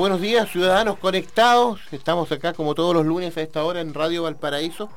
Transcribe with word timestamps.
Buenos 0.00 0.22
días, 0.22 0.50
ciudadanos 0.50 0.98
conectados. 0.98 1.78
Estamos 1.92 2.32
acá 2.32 2.54
como 2.54 2.74
todos 2.74 2.94
los 2.94 3.04
lunes 3.04 3.36
a 3.36 3.42
esta 3.42 3.62
hora 3.62 3.82
en 3.82 3.92
Radio 3.92 4.22
Valparaíso, 4.22 4.88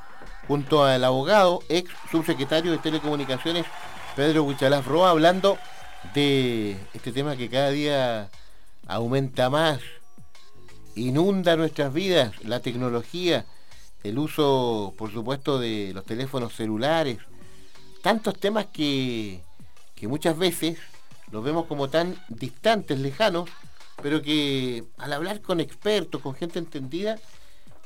junto 0.47 0.85
al 0.85 1.03
abogado, 1.03 1.59
ex 1.67 1.91
subsecretario 2.09 2.71
de 2.71 2.77
Telecomunicaciones, 2.77 3.65
Pedro 4.15 4.45
Huichalaf 4.45 4.87
Roa, 4.87 5.09
hablando 5.09 5.57
de 6.13 6.77
este 6.93 7.11
tema 7.11 7.35
que 7.35 7.49
cada 7.49 7.71
día 7.71 8.29
aumenta 8.87 9.49
más, 9.49 9.81
inunda 10.95 11.57
nuestras 11.57 11.93
vidas, 11.93 12.41
la 12.41 12.61
tecnología, 12.61 13.45
el 14.05 14.17
uso, 14.17 14.93
por 14.97 15.11
supuesto, 15.11 15.59
de 15.59 15.91
los 15.93 16.05
teléfonos 16.05 16.55
celulares, 16.55 17.17
tantos 18.01 18.39
temas 18.39 18.67
que, 18.67 19.41
que 19.95 20.07
muchas 20.07 20.37
veces 20.37 20.77
los 21.29 21.43
vemos 21.43 21.65
como 21.65 21.89
tan 21.89 22.15
distantes, 22.29 22.99
lejanos, 22.99 23.49
pero 24.01 24.21
que 24.21 24.83
al 24.97 25.13
hablar 25.13 25.41
con 25.41 25.59
expertos, 25.59 26.21
con 26.21 26.35
gente 26.35 26.59
entendida, 26.59 27.19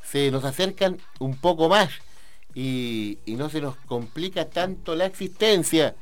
se 0.04 0.32
nos 0.32 0.44
acercan 0.46 1.00
un 1.20 1.36
poco 1.36 1.70
más 1.70 1.90
y, 2.54 3.20
no 3.28 3.50
se 3.50 3.62
nos 3.62 3.76
complica 3.76 4.50
tanto 4.50 4.96
la 4.96 5.06
existencia. 5.06 5.96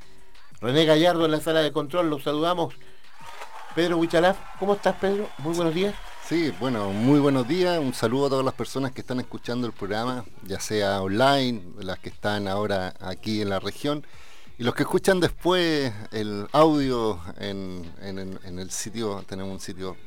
René 0.61 0.85
Gallardo 0.85 1.25
en 1.25 1.31
la 1.31 1.41
sala 1.41 1.61
de 1.61 1.71
control, 1.71 2.09
los 2.09 2.23
saludamos. 2.23 2.73
Pedro 3.75 3.97
Huichalaf, 3.97 4.37
¿cómo 4.57 4.75
estás 4.75 4.95
Pedro? 4.95 5.29
Muy 5.39 5.53
buenos 5.53 5.73
días. 5.73 5.93
Sí, 6.29 6.53
bueno, 6.59 6.91
muy 6.91 7.19
buenos 7.19 7.47
días. 7.47 7.77
Un 7.77 7.93
saludo 7.93 8.27
a 8.27 8.29
todas 8.29 8.45
las 8.45 8.53
personas 8.53 8.93
que 8.93 9.01
están 9.01 9.19
escuchando 9.19 9.67
el 9.67 9.73
programa, 9.73 10.23
ya 10.43 10.59
sea 10.61 11.01
online, 11.01 11.61
las 11.79 11.99
que 11.99 12.09
están 12.09 12.47
ahora 12.47 12.93
aquí 13.01 13.41
en 13.41 13.49
la 13.49 13.59
región 13.59 14.05
y 14.57 14.63
los 14.63 14.73
que 14.73 14.83
escuchan 14.83 15.19
después 15.19 15.91
el 16.11 16.47
audio 16.53 17.19
en, 17.37 17.83
el 18.01 18.71
sitio, 18.71 19.23
tenemos 19.27 19.51
un 19.51 19.59
sitio 19.59 19.97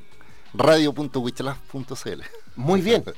radio.wichalaf.cl. 0.54 2.22
Muy 2.56 2.80
bien. 2.80 3.04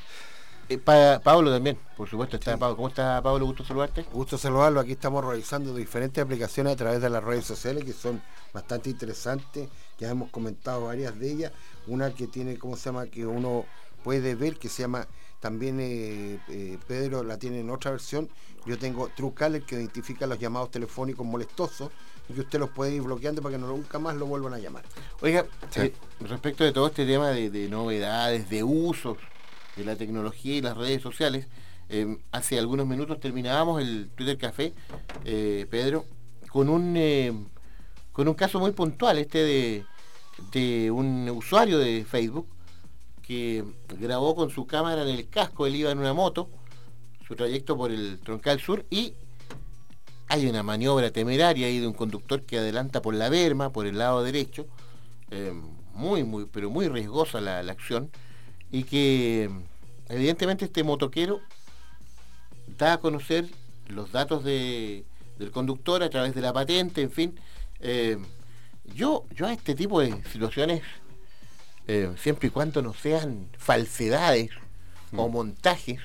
Eh, 0.72 0.78
Pablo 0.78 1.50
también, 1.50 1.76
por 1.96 2.08
supuesto, 2.08 2.36
está 2.36 2.56
Pablo. 2.56 2.76
¿Cómo 2.76 2.86
está 2.86 3.20
Pablo? 3.20 3.44
Gusto 3.44 3.64
saludarte. 3.64 4.04
Gusto 4.12 4.38
saludarlo. 4.38 4.78
Aquí 4.78 4.92
estamos 4.92 5.24
realizando 5.24 5.74
diferentes 5.74 6.22
aplicaciones 6.22 6.74
a 6.74 6.76
través 6.76 7.02
de 7.02 7.10
las 7.10 7.24
redes 7.24 7.44
sociales 7.44 7.82
que 7.82 7.92
son 7.92 8.22
bastante 8.54 8.88
interesantes. 8.88 9.68
Ya 9.98 10.10
hemos 10.10 10.30
comentado 10.30 10.84
varias 10.84 11.18
de 11.18 11.28
ellas. 11.28 11.52
Una 11.88 12.14
que 12.14 12.28
tiene, 12.28 12.56
¿cómo 12.56 12.76
se 12.76 12.84
llama? 12.84 13.06
Que 13.06 13.26
uno 13.26 13.64
puede 14.04 14.36
ver 14.36 14.58
que 14.58 14.68
se 14.68 14.82
llama 14.82 15.08
también 15.40 15.80
eh, 15.80 16.38
eh, 16.48 16.78
Pedro 16.86 17.24
la 17.24 17.38
tiene 17.38 17.60
en 17.60 17.70
otra 17.70 17.90
versión. 17.90 18.28
Yo 18.66 18.78
tengo 18.78 19.08
Truecaller 19.08 19.62
que 19.62 19.76
identifica 19.76 20.26
los 20.26 20.38
llamados 20.38 20.70
telefónicos 20.70 21.26
molestosos 21.26 21.90
y 22.28 22.34
que 22.34 22.40
usted 22.40 22.58
los 22.58 22.70
puede 22.70 22.94
ir 22.94 23.02
bloqueando 23.02 23.42
para 23.42 23.54
que 23.54 23.60
no, 23.60 23.68
nunca 23.68 23.98
más 23.98 24.16
lo 24.16 24.26
vuelvan 24.26 24.54
a 24.54 24.58
llamar. 24.58 24.84
Oiga, 25.20 25.46
eh, 25.76 25.92
respecto 26.20 26.64
de 26.64 26.72
todo 26.72 26.88
este 26.88 27.06
tema 27.06 27.30
de, 27.30 27.68
novedades, 27.68 28.48
de 28.50 28.62
usos 28.62 29.16
de 29.76 29.84
la 29.84 29.96
tecnología 29.96 30.56
y 30.56 30.60
las 30.60 30.76
redes 30.76 31.02
sociales, 31.02 31.46
hace 32.30 32.58
algunos 32.58 32.86
minutos 32.86 33.18
terminábamos 33.18 33.80
el 33.80 34.10
Twitter 34.14 34.38
Café, 34.38 34.72
Pedro, 35.24 36.04
con 36.50 36.68
un, 36.68 37.48
con 38.12 38.28
un 38.28 38.34
caso 38.34 38.60
muy 38.60 38.72
puntual, 38.72 39.18
este 39.18 39.38
de, 39.38 39.84
de 40.52 40.90
un 40.90 41.28
usuario 41.30 41.78
de 41.78 42.04
Facebook 42.04 42.46
que 43.22 43.64
grabó 43.98 44.34
con 44.34 44.50
su 44.50 44.66
cámara 44.66 45.02
en 45.02 45.08
el 45.08 45.28
casco, 45.28 45.66
él 45.66 45.76
iba 45.76 45.90
en 45.90 45.98
una 45.98 46.12
moto, 46.12 46.48
su 47.30 47.36
trayecto 47.36 47.76
por 47.76 47.92
el 47.92 48.18
Troncal 48.24 48.58
Sur 48.58 48.84
y 48.90 49.14
hay 50.26 50.46
una 50.46 50.64
maniobra 50.64 51.12
temeraria 51.12 51.68
ahí 51.68 51.78
de 51.78 51.86
un 51.86 51.92
conductor 51.92 52.42
que 52.42 52.58
adelanta 52.58 53.02
por 53.02 53.14
la 53.14 53.28
berma, 53.28 53.70
por 53.70 53.86
el 53.86 53.98
lado 53.98 54.24
derecho, 54.24 54.66
eh, 55.30 55.52
muy, 55.94 56.24
muy, 56.24 56.46
pero 56.46 56.70
muy 56.70 56.88
riesgosa 56.88 57.40
la, 57.40 57.60
acción, 57.60 58.10
y 58.72 58.82
que 58.82 59.48
evidentemente 60.08 60.64
este 60.64 60.82
motoquero 60.82 61.40
da 62.76 62.94
a 62.94 62.98
conocer 62.98 63.46
los 63.86 64.10
datos 64.10 64.42
del 64.42 65.04
conductor 65.52 66.02
a 66.02 66.10
través 66.10 66.34
de 66.34 66.40
la 66.40 66.52
patente, 66.52 67.00
en 67.00 67.12
fin. 67.12 67.38
Eh, 67.78 68.18
yo, 68.92 69.24
yo 69.36 69.46
a 69.46 69.52
este 69.52 69.76
tipo 69.76 70.00
de 70.00 70.20
situaciones 70.32 70.82
eh, 71.86 72.12
siempre 72.20 72.48
y 72.48 72.50
cuando 72.50 72.82
no 72.82 72.92
sean 72.92 73.46
falsedades 73.56 74.50
o 75.14 75.28
mm. 75.28 75.32
montajes. 75.32 76.00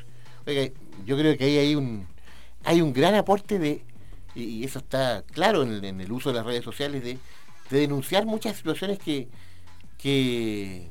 Yo 1.06 1.18
creo 1.18 1.38
que 1.38 1.46
ahí 1.46 1.58
hay 1.58 1.76
un, 1.76 2.08
hay 2.64 2.82
un 2.82 2.94
gran 2.94 3.16
aporte 3.16 3.60
de, 3.60 3.84
y 4.34 4.64
eso 4.64 4.80
está 4.80 5.24
claro 5.32 5.64
en 5.64 6.00
el, 6.02 6.12
uso 6.12 6.30
de 6.30 6.36
las 6.36 6.46
redes 6.46 6.64
sociales, 6.64 7.04
de, 7.04 7.18
denunciar 7.70 8.26
muchas 8.26 8.58
situaciones 8.58 9.00
que, 9.00 9.28
que, 9.98 10.88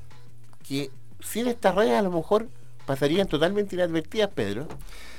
que 0.66 0.90
sin 1.20 1.46
estas 1.46 1.74
redes 1.74 1.92
a 1.92 2.02
lo 2.02 2.10
mejor 2.10 2.48
pasarían 2.84 3.28
totalmente 3.28 3.76
inadvertidas, 3.76 4.30
Pedro. 4.34 4.66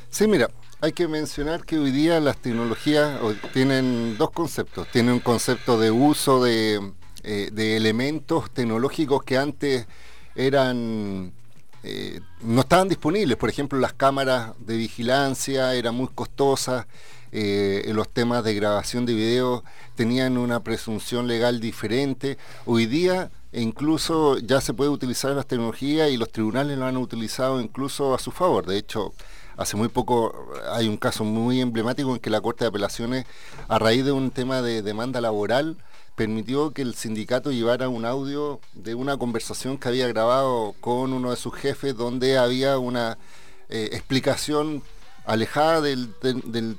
Sí, 0.09 0.27
mira, 0.27 0.49
hay 0.81 0.91
que 0.91 1.07
mencionar 1.07 1.65
que 1.65 1.77
hoy 1.77 1.91
día 1.91 2.19
las 2.19 2.37
tecnologías 2.37 3.19
tienen 3.53 4.17
dos 4.17 4.31
conceptos. 4.31 4.87
Tienen 4.91 5.13
un 5.13 5.19
concepto 5.19 5.79
de 5.79 5.91
uso 5.91 6.43
de 6.43 6.93
eh, 7.27 7.49
de 7.51 7.75
elementos 7.75 8.51
tecnológicos 8.51 9.23
que 9.23 9.35
antes 9.35 9.87
eran 10.35 11.33
eh, 11.87 12.19
no 12.41 12.61
estaban 12.61 12.89
disponibles. 12.89 13.37
Por 13.37 13.49
ejemplo, 13.49 13.77
las 13.79 13.93
cámaras 13.93 14.53
de 14.57 14.75
vigilancia 14.75 15.75
eran 15.75 15.93
muy 15.93 16.07
costosas, 16.07 16.87
eh, 17.31 17.91
los 17.93 18.09
temas 18.09 18.43
de 18.43 18.55
grabación 18.55 19.05
de 19.05 19.13
video 19.13 19.63
tenían 19.93 20.37
una 20.37 20.63
presunción 20.63 21.27
legal 21.27 21.59
diferente. 21.59 22.39
Hoy 22.65 22.87
día 22.87 23.29
incluso 23.51 24.39
ya 24.39 24.61
se 24.61 24.73
puede 24.73 24.89
utilizar 24.89 25.31
las 25.31 25.45
tecnologías 25.45 26.09
y 26.09 26.17
los 26.17 26.31
tribunales 26.31 26.77
lo 26.77 26.85
han 26.85 26.97
utilizado 26.97 27.61
incluso 27.61 28.15
a 28.15 28.19
su 28.19 28.31
favor. 28.31 28.65
De 28.65 28.77
hecho, 28.77 29.13
hace 29.55 29.77
muy 29.77 29.89
poco 29.89 30.49
hay 30.71 30.87
un 30.87 30.97
caso 30.97 31.23
muy 31.23 31.61
emblemático 31.61 32.13
en 32.13 32.19
que 32.19 32.31
la 32.31 32.41
Corte 32.41 32.63
de 32.63 32.69
Apelaciones, 32.69 33.25
a 33.67 33.77
raíz 33.77 34.03
de 34.03 34.11
un 34.11 34.31
tema 34.31 34.63
de 34.63 34.81
demanda 34.81 35.21
laboral, 35.21 35.77
permitió 36.15 36.71
que 36.71 36.81
el 36.81 36.95
sindicato 36.95 37.51
llevara 37.51 37.89
un 37.89 38.05
audio 38.05 38.59
de 38.73 38.95
una 38.95 39.17
conversación 39.17 39.77
que 39.77 39.89
había 39.89 40.07
grabado 40.07 40.73
con 40.79 41.13
uno 41.13 41.31
de 41.31 41.37
sus 41.37 41.53
jefes 41.53 41.95
donde 41.95 42.37
había 42.37 42.77
una 42.77 43.17
eh, 43.69 43.89
explicación 43.91 44.81
alejada 45.25 45.81
del, 45.81 46.13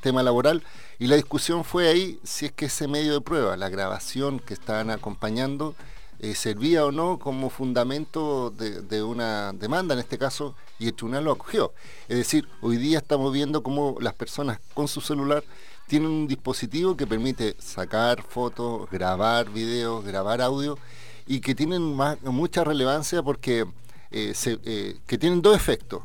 tema 0.00 0.22
laboral 0.22 0.62
y 0.98 1.08
la 1.08 1.16
discusión 1.16 1.64
fue 1.64 1.88
ahí 1.88 2.18
si 2.24 2.46
es 2.46 2.52
que 2.52 2.66
ese 2.66 2.88
medio 2.88 3.12
de 3.12 3.20
prueba, 3.20 3.56
la 3.56 3.68
grabación 3.68 4.38
que 4.38 4.54
estaban 4.54 4.90
acompañando, 4.90 5.74
eh, 6.18 6.34
servía 6.34 6.86
o 6.86 6.92
no 6.92 7.18
como 7.18 7.50
fundamento 7.50 8.50
de, 8.50 8.80
de, 8.80 9.02
una 9.02 9.52
demanda 9.52 9.92
en 9.92 10.00
este 10.00 10.16
caso 10.16 10.54
y 10.78 10.86
el 10.86 10.94
tribunal 10.94 11.24
lo 11.24 11.32
acogió. 11.32 11.74
Es 12.08 12.16
decir, 12.16 12.48
hoy 12.62 12.78
día 12.78 12.98
estamos 12.98 13.34
viendo 13.34 13.62
cómo 13.62 13.96
las 14.00 14.14
personas 14.14 14.58
con 14.72 14.88
su 14.88 15.02
celular 15.02 15.44
tienen 15.86 16.10
un 16.10 16.28
dispositivo 16.28 16.96
que 16.96 17.06
permite 17.06 17.56
sacar 17.58 18.22
fotos, 18.22 18.90
grabar 18.90 19.50
videos, 19.50 20.04
grabar 20.04 20.40
audio 20.40 20.78
y 21.26 21.40
que 21.40 21.54
tienen 21.54 21.82
mucha 22.22 22.64
relevancia 22.64 23.22
porque 23.22 23.66
eh, 24.10 24.34
eh, 24.44 24.96
que 25.06 25.18
tienen 25.18 25.42
dos 25.42 25.56
efectos. 25.56 26.02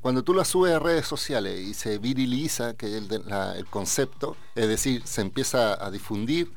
Cuando 0.00 0.22
tú 0.22 0.34
la 0.34 0.44
subes 0.44 0.74
a 0.74 0.78
redes 0.78 1.06
sociales 1.06 1.58
y 1.60 1.72
se 1.72 1.98
viriliza, 1.98 2.74
que 2.74 2.98
es 2.98 3.04
el, 3.10 3.66
concepto, 3.70 4.36
es 4.54 4.68
decir, 4.68 5.02
se 5.06 5.22
empieza 5.22 5.82
a 5.82 5.90
difundir, 5.90 6.52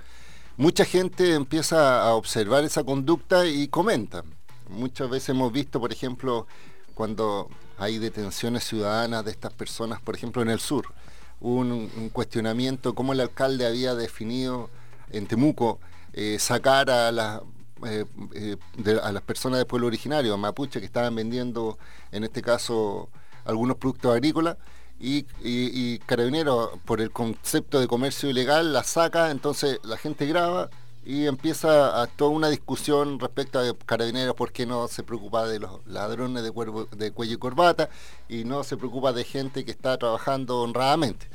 mucha 0.57 0.83
gente 0.83 1.33
empieza 1.33 2.03
a 2.03 2.13
observar 2.15 2.65
esa 2.65 2.83
conducta 2.83 3.45
y 3.45 3.69
comenta. 3.69 4.23
Muchas 4.69 5.09
veces 5.09 5.29
hemos 5.29 5.53
visto, 5.53 5.79
por 5.79 5.93
ejemplo, 5.93 6.45
cuando 6.93 7.47
hay 7.77 7.99
detenciones 7.99 8.65
ciudadanas 8.65 9.23
de 9.23 9.31
estas 9.31 9.53
personas, 9.53 10.01
por 10.01 10.15
ejemplo, 10.15 10.41
en 10.41 10.49
el 10.49 10.59
sur 10.59 10.93
un, 11.39 12.09
cuestionamiento 12.11 12.95
cómo 12.95 13.13
el 13.13 13.21
alcalde 13.21 13.65
había 13.65 13.95
definido 13.95 14.69
en 15.11 15.27
Temuco 15.27 15.79
eh, 16.13 16.37
sacar 16.39 16.89
a 16.89 17.11
las 17.11 17.41
eh, 17.85 18.05
eh, 18.33 18.57
a 19.03 19.11
las 19.11 19.21
personas 19.21 19.59
del 19.59 19.67
pueblo 19.67 19.87
originario, 19.87 20.33
a 20.33 20.37
mapuche, 20.37 20.79
que 20.79 20.85
estaban 20.87 21.13
vendiendo, 21.13 21.77
en 22.11 22.23
este 22.23 22.41
caso, 22.41 23.09
algunos 23.45 23.77
productos 23.77 24.13
agrícolas, 24.13 24.57
y, 24.99 25.27
y, 25.43 25.99
Carabinero, 25.99 26.79
por 26.85 27.01
el 27.01 27.11
concepto 27.11 27.79
de 27.79 27.87
comercio 27.87 28.29
ilegal, 28.29 28.73
la 28.73 28.83
saca, 28.83 29.29
entonces 29.29 29.79
la 29.83 29.95
gente 29.97 30.25
graba 30.25 30.71
y 31.07 31.25
empieza 31.25 32.01
a 32.01 32.07
toda 32.07 32.31
una 32.31 32.49
discusión 32.49 33.17
respecto 33.17 33.59
a 33.59 33.73
carabineros, 33.85 34.35
por 34.35 34.51
qué 34.51 34.65
no 34.65 34.89
se 34.89 35.03
preocupa 35.03 35.47
de 35.47 35.59
los 35.59 35.79
ladrones 35.87 36.43
de, 36.43 36.51
de 36.97 37.11
cuello 37.11 37.33
y 37.33 37.37
corbata 37.37 37.89
y 38.27 38.43
no 38.43 38.65
se 38.65 38.75
preocupa 38.75 39.13
de 39.13 39.23
gente 39.23 39.63
que 39.63 39.71
está 39.71 39.97
trabajando 39.97 40.59
honradamente. 40.59 41.29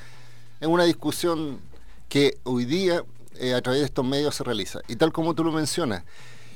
Es 0.60 0.68
una 0.68 0.84
discusión 0.84 1.58
que 2.10 2.36
hoy 2.44 2.66
día 2.66 3.02
eh, 3.36 3.54
a 3.54 3.62
través 3.62 3.80
de 3.80 3.86
estos 3.86 4.04
medios 4.04 4.34
se 4.34 4.44
realiza. 4.44 4.80
Y 4.88 4.96
tal 4.96 5.10
como 5.10 5.32
tú 5.32 5.42
lo 5.42 5.52
mencionas, 5.52 6.04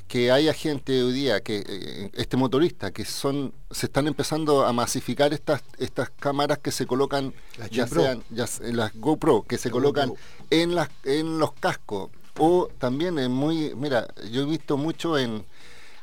que 0.07 0.31
haya 0.31 0.53
gente 0.53 1.01
hoy 1.01 1.11
día, 1.11 1.41
que 1.41 1.63
eh, 1.67 2.11
este 2.13 2.37
motorista, 2.37 2.91
que 2.91 3.03
son, 3.03 3.51
se 3.71 3.87
están 3.87 4.05
empezando 4.05 4.63
a 4.63 4.73
masificar 4.73 5.33
estas, 5.33 5.63
estas 5.79 6.11
cámaras 6.11 6.59
que 6.59 6.71
se 6.71 6.85
colocan, 6.85 7.33
ya 7.71 7.87
sean 7.87 8.23
las 8.29 8.93
GoPro, 8.93 9.41
que 9.41 9.57
se 9.57 9.71
colocan 9.71 10.13
en 10.51 10.75
las 10.75 10.89
en 11.03 11.39
los 11.39 11.53
cascos. 11.53 12.11
O 12.39 12.69
también 12.77 13.17
es 13.19 13.29
muy, 13.29 13.73
mira, 13.75 14.07
yo 14.31 14.43
he 14.43 14.45
visto 14.45 14.77
mucho 14.77 15.17
en, 15.17 15.45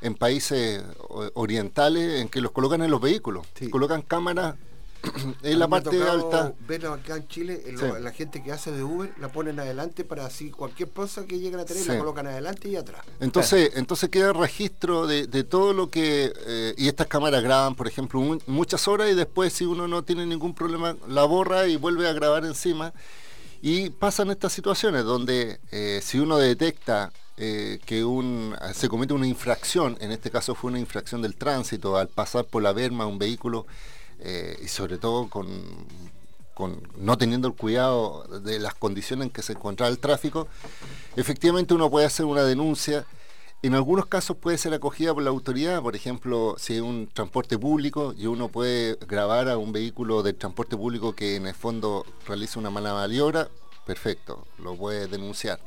en 0.01 0.15
países 0.15 0.83
orientales 1.35 2.21
en 2.21 2.29
que 2.29 2.41
los 2.41 2.53
colocan 2.53 2.83
en 2.83 2.91
los 2.91 3.01
vehículos. 3.01 3.47
Colocan 3.71 4.03
cámaras 4.03 4.57
en 5.43 5.59
la 5.59 5.69
parte 5.69 6.03
alta. 6.03 6.53
Verlo 6.67 6.93
acá 6.93 7.17
en 7.17 7.29
Chile, 7.29 7.63
la 8.01 8.11
gente 8.11 8.43
que 8.43 8.53
hace 8.53 8.71
de 8.73 8.83
Uber 8.83 9.13
la 9.19 9.29
ponen 9.29 9.59
adelante 9.61 10.05
para 10.05 10.27
así 10.27 10.51
cualquier 10.51 10.91
cosa 10.91 11.27
que 11.27 11.39
lleguen 11.39 11.61
a 11.61 11.65
tener 11.65 11.87
la 11.87 11.99
colocan 11.99 12.27
adelante 12.27 12.69
y 12.69 12.77
atrás. 12.77 13.05
Entonces, 13.21 13.73
entonces 13.75 14.11
queda 14.11 14.33
registro 14.33 15.07
de, 15.07 15.45
todo 15.45 15.73
lo 15.73 15.91
que 15.91 16.33
eh, 16.47 16.75
y 16.77 16.89
estas 16.89 17.07
cámaras 17.07 17.43
graban, 17.43 17.75
por 17.75 17.87
ejemplo, 17.87 18.21
muchas 18.47 18.89
horas 18.89 19.11
y 19.11 19.15
después 19.15 19.53
si 19.53 19.65
uno 19.65 19.89
no 19.89 20.05
tiene 20.05 20.27
ningún 20.27 20.55
problema 20.55 20.97
la 21.09 21.25
borra 21.25 21.67
y 21.67 21.77
vuelve 21.77 22.09
a 22.09 22.13
grabar 22.13 22.45
encima. 22.45 22.93
Y 23.67 23.89
pasan 23.89 24.31
estas 24.31 24.53
situaciones 24.53 25.05
donde 25.05 25.59
eh, 25.73 26.01
si 26.03 26.19
uno 26.19 26.37
detecta 26.37 27.11
eh, 27.39 27.81
que 27.87 28.05
un, 28.05 28.55
se 28.75 28.91
comete 28.91 29.15
una 29.15 29.27
infracción, 29.27 29.97
en 30.03 30.13
este 30.13 30.31
caso 30.31 30.55
fue 30.55 30.69
una 30.71 30.79
infracción 30.79 31.23
del 31.23 31.35
tránsito, 31.35 31.97
al 31.97 32.09
pasar 32.09 32.45
por 32.45 32.63
la 32.63 32.75
berma 32.75 33.07
un 33.07 33.19
vehículo 33.19 33.67
eh, 34.21 34.59
y 34.63 34.69
sobre 34.69 34.99
todo 34.99 35.31
con, 35.31 35.49
no 36.99 37.17
teniendo 37.17 37.49
el 37.49 37.55
cuidado 37.55 38.25
de 38.41 38.59
las 38.59 38.75
condiciones 38.75 39.29
en 39.29 39.33
que 39.33 39.41
se 39.41 39.55
encontraba 39.55 39.91
el 39.91 39.99
tráfico, 39.99 40.47
efectivamente 41.17 41.73
uno 41.73 41.89
puede 41.89 42.05
hacer 42.05 42.27
una 42.27 42.43
denuncia. 42.43 43.07
En 43.65 43.75
algunos 43.75 44.05
casos 44.05 44.37
puede 44.37 44.59
ser 44.59 44.75
acogida 44.75 45.15
por 45.15 45.23
la 45.23 45.31
autoridad, 45.31 45.81
por 45.81 45.97
ejemplo, 45.97 46.55
si 46.59 46.75
es 46.75 46.83
un 46.83 47.09
transporte 47.11 47.59
público 47.59 48.13
y 48.15 48.27
uno 48.27 48.49
puede 48.49 48.99
grabar 49.09 49.49
a 49.49 49.57
un 49.57 49.73
vehículo 49.73 50.23
de 50.23 50.35
transporte 50.35 50.77
público 50.77 51.15
que 51.15 51.37
en 51.37 51.47
el 51.47 51.55
fondo 51.55 52.05
realiza 52.27 52.59
una 52.59 52.69
mala 52.69 52.93
maniobra, 52.93 53.49
perfecto, 53.87 54.47
lo 54.59 54.77
puede 54.77 55.07
denunciar. 55.07 55.61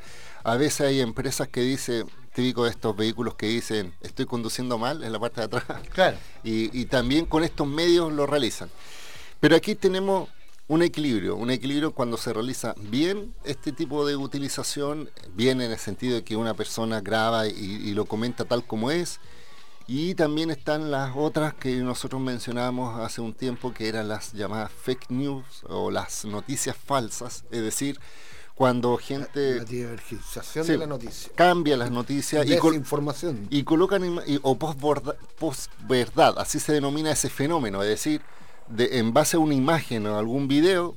A 0.44 0.58
veces 0.58 0.82
hay 0.82 1.02
empresas 1.02 1.48
que 1.48 1.62
dicen, 1.62 2.06
típico 2.36 2.66
de 2.66 2.70
estos 2.70 2.96
vehículos 2.96 3.34
que 3.34 3.48
dicen 3.48 3.92
estoy 4.02 4.28
conduciendo 4.28 4.78
mal 4.78 5.04
en 5.04 5.12
la 5.12 5.20
parte 5.20 5.42
de 5.42 5.46
atrás. 5.46 5.82
Claro. 5.92 6.18
Y, 6.44 6.86
también 6.86 7.26
con 7.26 7.44
estos 7.44 7.66
medios 7.66 8.14
lo 8.14 8.28
realizan. 8.28 8.70
Pero 9.40 9.56
aquí 9.56 9.74
tenemos 9.74 10.30
un 10.68 10.82
equilibrio, 10.82 11.36
un 11.36 11.50
equilibrio 11.50 11.92
cuando 11.92 12.18
se 12.18 12.34
realiza 12.34 12.76
bien 12.78 13.34
este 13.46 13.72
tipo 13.72 14.06
de 14.06 14.18
utilización, 14.18 15.10
bien 15.34 15.62
en 15.62 15.72
el 15.72 15.78
sentido 15.78 16.16
de 16.16 16.24
que 16.24 16.36
una 16.36 16.54
persona 16.56 17.00
graba 17.00 17.48
y, 17.48 17.94
lo 17.94 18.06
comenta 18.06 18.44
tal 18.46 18.66
como 18.66 18.92
es, 18.92 19.20
y 19.88 20.16
también 20.16 20.52
están 20.52 20.92
las 20.92 21.14
otras 21.16 21.54
que 21.54 21.78
nosotros 21.78 22.22
mencionábamos 22.22 23.00
hace 23.00 23.22
un 23.22 23.34
tiempo, 23.34 23.74
que 23.74 23.88
eran 23.88 24.10
las 24.10 24.34
llamadas 24.34 24.72
fake 24.72 25.10
news 25.10 25.64
o 25.70 25.90
las 25.90 26.26
noticias 26.26 26.76
falsas, 26.76 27.46
es 27.50 27.62
decir, 27.62 27.98
cuando 28.54 28.98
gente 28.98 29.60
la, 29.60 30.64
de 30.64 30.78
la 30.78 30.88
noticia. 30.88 31.32
cambia 31.36 31.78
las 31.78 31.92
noticias 31.92 32.46
y 32.46 32.54
información 32.76 33.48
y 33.52 33.64
colocan 33.64 34.20
o 34.42 34.58
post 34.58 35.72
verdad 35.88 36.34
así 36.40 36.60
se 36.60 36.74
denomina 36.74 37.12
ese 37.12 37.30
fenómeno 37.30 37.84
es 37.84 37.90
decir 37.90 38.24
de, 38.70 39.00
en 39.00 39.14
base 39.14 39.38
a 39.38 39.40
una 39.40 39.54
imagen 39.54 40.06
o 40.08 40.18
algún 40.18 40.48
video 40.48 40.96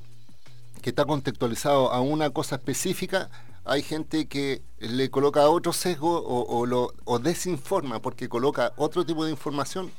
que 0.82 0.90
está 0.90 1.04
contextualizado 1.04 1.92
a 1.92 2.00
una 2.00 2.30
cosa 2.30 2.56
específica 2.56 3.30
hay 3.64 3.82
gente 3.82 4.26
que 4.26 4.62
le 4.78 5.10
coloca 5.10 5.48
otro 5.48 5.72
sesgo 5.72 6.22
o, 6.24 7.18
desinforma 7.18 8.00
porque 8.00 8.28
coloca 8.28 8.72
otro 8.76 9.04
tipo 9.04 9.24
de 9.24 9.30
información 9.30 9.90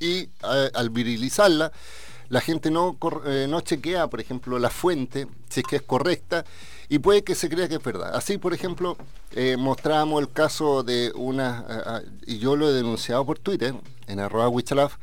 y 0.00 0.28
al 0.42 0.90
virilizarla 0.90 1.72
la 2.28 2.40
gente 2.40 2.70
no, 2.70 2.96
eh, 3.26 3.46
no 3.48 3.62
chequea, 3.62 4.06
por 4.08 4.20
ejemplo, 4.20 4.58
la 4.58 4.68
fuente, 4.68 5.26
si 5.48 5.60
es 5.60 5.66
que 5.66 5.76
es 5.76 5.82
correcta, 5.82 6.44
y 6.90 6.98
puede 6.98 7.24
que 7.24 7.34
se 7.34 7.48
crea 7.48 7.68
que 7.68 7.76
es 7.76 7.82
verdad. 7.82 8.14
Así, 8.14 8.36
por 8.36 8.52
ejemplo, 8.52 8.98
eh, 9.32 9.56
mostramos 9.58 10.20
el 10.20 10.30
caso 10.30 10.82
de 10.82 11.10
una, 11.14 12.02
y 12.26 12.38
yo 12.38 12.54
lo 12.54 12.68
he 12.68 12.74
denunciado 12.74 13.24
por 13.24 13.38
Twitter, 13.38 13.74
en 14.08 14.20
arroba 14.20 14.46
Wichalaf, 14.50 14.96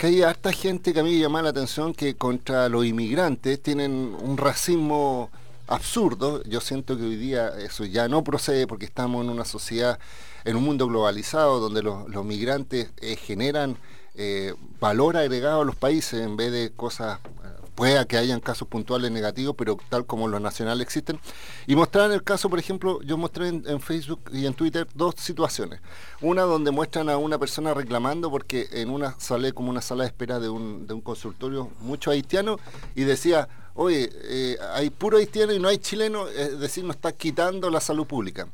que 0.00 0.06
hay 0.06 0.22
harta 0.22 0.50
gente 0.50 0.94
que 0.94 1.00
a 1.00 1.02
mí 1.02 1.12
me 1.12 1.18
llama 1.18 1.42
la 1.42 1.50
atención 1.50 1.92
que 1.92 2.14
contra 2.14 2.70
los 2.70 2.86
inmigrantes 2.86 3.62
tienen 3.62 4.16
un 4.18 4.38
racismo 4.38 5.28
absurdo. 5.66 6.42
Yo 6.44 6.62
siento 6.62 6.96
que 6.96 7.02
hoy 7.02 7.16
día 7.16 7.50
eso 7.58 7.84
ya 7.84 8.08
no 8.08 8.24
procede 8.24 8.66
porque 8.66 8.86
estamos 8.86 9.22
en 9.22 9.30
una 9.30 9.44
sociedad, 9.44 9.98
en 10.46 10.56
un 10.56 10.62
mundo 10.62 10.86
globalizado 10.86 11.60
donde 11.60 11.82
los, 11.82 12.24
migrantes 12.24 12.88
eh, 13.02 13.14
generan 13.16 13.76
eh, 14.14 14.54
valor 14.80 15.18
agregado 15.18 15.60
a 15.60 15.64
los 15.66 15.76
países 15.76 16.22
en 16.22 16.34
vez 16.34 16.50
de 16.50 16.72
cosas, 16.74 17.18
eh, 17.44 17.59
pueda 17.80 18.04
que 18.04 18.18
hayan 18.18 18.40
casos 18.40 18.68
puntuales 18.68 19.10
negativos, 19.10 19.54
pero 19.56 19.78
tal 19.88 20.04
como 20.04 20.28
los 20.28 20.38
nacionales 20.38 20.82
existen. 20.82 21.18
Y 21.66 21.76
mostrar 21.76 22.10
el 22.10 22.22
caso, 22.22 22.50
por 22.50 22.58
ejemplo, 22.58 23.00
yo 23.00 23.16
mostré 23.16 23.48
en, 23.48 23.80
Facebook 23.80 24.20
y 24.34 24.44
en 24.44 24.52
Twitter 24.52 24.86
dos 24.92 25.14
situaciones. 25.16 25.80
Una 26.20 26.42
donde 26.42 26.72
muestran 26.72 27.08
a 27.08 27.16
una 27.16 27.38
persona 27.38 27.72
reclamando 27.72 28.30
porque 28.30 28.68
en 28.72 28.90
una 28.90 29.18
sale 29.18 29.54
como 29.54 29.70
una 29.70 29.80
sala 29.80 30.02
de 30.02 30.08
espera 30.08 30.38
de 30.38 30.50
un, 30.50 30.86
de 30.86 30.92
un 30.92 31.00
consultorio 31.00 31.70
mucho 31.80 32.10
haitiano 32.10 32.58
y 32.94 33.04
decía, 33.04 33.48
oye, 33.72 34.10
eh, 34.24 34.58
hay 34.74 34.90
puro 34.90 35.16
haitiano 35.16 35.54
y 35.54 35.58
no 35.58 35.68
hay 35.68 35.78
chileno, 35.78 36.28
es 36.28 36.60
decir, 36.60 36.84
nos 36.84 36.96
está 36.96 37.12
quitando 37.12 37.70
la 37.70 37.80
salud 37.80 38.06
pública 38.06 38.46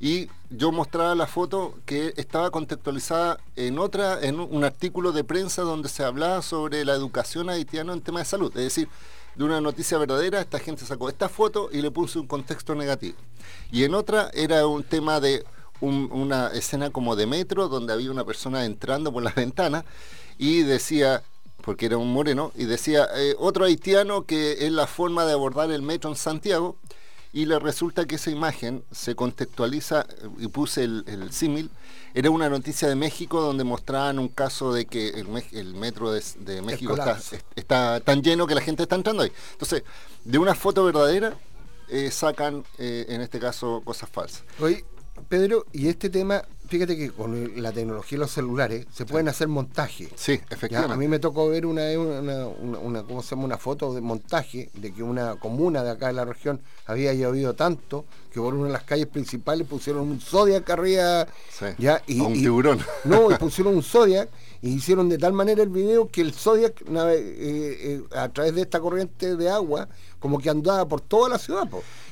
y 0.00 0.28
yo 0.50 0.72
mostraba 0.72 1.14
la 1.14 1.26
foto 1.26 1.74
que 1.84 2.12
estaba 2.16 2.50
contextualizada 2.50 3.38
en 3.56 3.78
otra 3.78 4.20
en 4.22 4.38
un 4.38 4.64
artículo 4.64 5.12
de 5.12 5.24
prensa 5.24 5.62
donde 5.62 5.88
se 5.88 6.04
hablaba 6.04 6.42
sobre 6.42 6.84
la 6.84 6.94
educación 6.94 7.50
haitiana 7.50 7.92
en 7.92 8.00
tema 8.00 8.20
de 8.20 8.24
salud, 8.24 8.56
es 8.56 8.64
decir, 8.64 8.88
de 9.34 9.44
una 9.44 9.60
noticia 9.60 9.98
verdadera, 9.98 10.40
esta 10.40 10.58
gente 10.58 10.84
sacó 10.84 11.08
esta 11.08 11.28
foto 11.28 11.68
y 11.72 11.80
le 11.80 11.90
puso 11.90 12.20
un 12.20 12.26
contexto 12.26 12.74
negativo. 12.74 13.16
Y 13.70 13.84
en 13.84 13.94
otra 13.94 14.30
era 14.34 14.66
un 14.66 14.82
tema 14.82 15.20
de 15.20 15.44
una 15.80 16.48
escena 16.48 16.90
como 16.90 17.14
de 17.14 17.26
metro 17.26 17.68
donde 17.68 17.92
había 17.92 18.10
una 18.10 18.24
persona 18.24 18.64
entrando 18.64 19.12
por 19.12 19.22
la 19.22 19.30
ventana 19.36 19.84
y 20.38 20.62
decía 20.62 21.22
porque 21.68 21.84
era 21.84 21.98
un 21.98 22.10
moreno, 22.10 22.50
y 22.54 22.64
decía, 22.64 23.06
eh, 23.14 23.34
otro 23.38 23.66
haitiano 23.66 24.24
que 24.24 24.66
es 24.66 24.72
la 24.72 24.86
forma 24.86 25.26
de 25.26 25.32
abordar 25.32 25.70
el 25.70 25.82
metro 25.82 26.08
en 26.08 26.16
Santiago, 26.16 26.76
y 27.32 27.44
le 27.44 27.58
resulta 27.58 28.06
que 28.06 28.16
esa 28.16 28.30
imagen 28.30 28.82
se 28.90 29.14
contextualiza, 29.14 30.06
y 30.38 30.48
puse 30.48 30.84
el, 30.84 31.28
símil, 31.30 31.70
era 32.14 32.30
una 32.30 32.48
noticia 32.48 32.88
de 32.88 32.94
México 32.94 33.40
donde 33.40 33.64
mostraban 33.64 34.18
un 34.18 34.28
caso 34.28 34.72
de 34.72 34.86
que 34.86 35.10
el, 35.10 35.28
metro 35.74 36.12
de, 36.12 36.62
México 36.62 36.96
está, 37.54 38.00
tan 38.00 38.22
lleno 38.22 38.46
que 38.46 38.54
la 38.54 38.62
gente 38.62 38.82
está 38.82 38.96
entrando 38.96 39.22
ahí. 39.22 39.32
Entonces, 39.52 39.82
de 40.24 40.38
una 40.38 40.54
foto 40.54 40.84
verdadera 40.84 41.36
eh, 41.88 42.10
sacan, 42.10 42.64
eh, 42.78 43.06
en 43.08 43.20
este 43.20 43.38
caso, 43.38 43.82
cosas 43.84 44.08
falsas. 44.10 44.42
Pedro, 45.28 45.66
y 45.72 45.88
este 45.88 46.10
tema 46.10 46.44
fíjate 46.68 46.96
que 46.96 47.10
con 47.10 47.62
la 47.62 47.72
tecnología 47.72 48.16
de 48.16 48.20
los 48.20 48.30
celulares 48.30 48.86
se 48.92 49.06
pueden 49.06 49.28
hacer 49.28 49.48
montajes. 49.48 50.10
Sí, 50.14 50.38
efectivamente. 50.50 50.94
A 50.94 50.96
mí 50.96 51.08
me 51.08 51.18
tocó 51.18 51.48
ver 51.48 51.64
una, 51.64 51.82
una, 51.98 52.46
una, 52.46 53.02
¿cómo 53.02 53.22
se 53.22 53.30
llama? 53.30 53.44
una 53.44 53.58
foto 53.58 53.94
de 53.94 54.00
montaje 54.00 54.70
de 54.74 54.92
que 54.92 55.02
una 55.02 55.36
comuna 55.36 55.82
de 55.82 55.90
acá 55.90 56.08
de 56.08 56.12
la 56.12 56.26
región 56.26 56.60
había 56.86 57.14
llovido 57.14 57.54
tanto 57.54 58.04
que 58.30 58.40
por 58.40 58.54
una 58.54 58.66
de 58.66 58.72
las 58.72 58.84
calles 58.84 59.06
principales 59.06 59.66
pusieron 59.66 60.02
un 60.02 60.20
Zodiac 60.20 60.68
arriba. 60.68 61.26
¿ya? 61.78 62.02
Y, 62.06 62.20
un 62.20 62.34
tiburón. 62.34 62.78
no, 63.04 63.30
y 63.30 63.34
pusieron 63.38 63.74
un 63.74 63.82
Zodiac 63.82 64.28
y 64.60 64.70
hicieron 64.70 65.08
de 65.08 65.18
tal 65.18 65.32
manera 65.32 65.62
el 65.62 65.70
video 65.70 66.08
que 66.08 66.20
el 66.20 66.34
Zodiac 66.34 66.82
eh, 66.82 66.86
eh, 66.90 68.02
a 68.14 68.28
través 68.28 68.54
de 68.54 68.62
esta 68.62 68.80
corriente 68.80 69.36
de 69.36 69.48
agua 69.48 69.88
como 70.18 70.38
que 70.38 70.50
andaba 70.50 70.86
por 70.86 71.00
toda 71.00 71.30
la 71.30 71.38
ciudad. 71.38 71.68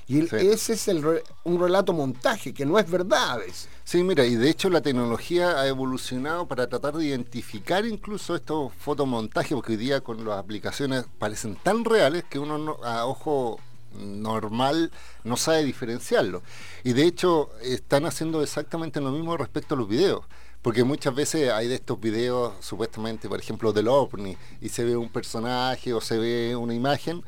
Y 0.09 0.21
ese 0.21 0.75
es 0.75 0.87
el, 0.87 1.05
un 1.43 1.61
relato 1.61 1.93
montaje 1.93 2.55
que 2.55 2.65
no 2.65 2.79
es 2.79 2.89
verdad 2.89 3.33
a 3.33 3.37
veces. 3.39 3.69
Sí, 3.83 4.05
mira, 4.05 4.25
y 4.25 4.37
de 4.37 4.49
hecho 4.49 4.71
la 4.71 4.81
tecnología 4.81 5.61
ha 5.61 5.67
evolucionado 5.67 6.47
para 6.47 6.69
tratar 6.69 6.95
de 6.95 7.07
identificar 7.07 7.85
incluso 7.85 8.37
estos 8.37 8.73
fotomontajes, 8.75 9.55
porque 9.55 9.73
hoy 9.73 9.79
día 9.79 10.01
con 10.01 10.25
las 10.25 10.39
aplicaciones 10.39 11.07
parecen 11.19 11.57
tan 11.57 11.85
reales 11.85 12.23
que 12.25 12.39
uno 12.39 12.77
a 12.85 13.07
ojo 13.07 13.59
normal 13.99 14.93
no 15.25 15.37
sabe 15.37 15.65
diferenciarlo. 15.65 16.43
Y 16.85 16.93
de 16.93 17.05
hecho 17.05 17.51
están 17.63 18.07
haciendo 18.07 18.43
exactamente 18.43 19.01
lo 19.01 19.11
mismo 19.11 19.37
respecto 19.37 19.75
a 19.75 19.79
los 19.79 19.89
videos. 19.89 20.25
Porque 20.63 20.83
muchas 20.83 21.15
veces 21.15 21.53
hay 21.53 21.69
de 21.69 21.77
estos 21.77 22.01
videos, 22.01 22.53
supuestamente, 22.61 23.29
por 23.29 23.39
ejemplo, 23.39 23.73
del 23.73 23.87
OVNI, 23.87 24.37
y 24.61 24.69
se 24.69 24.85
ve 24.85 24.97
un 24.97 25.09
personaje 25.09 25.93
o 25.93 26.01
se 26.01 26.19
ve 26.19 26.57
una 26.57 26.75
imagen, 26.75 27.23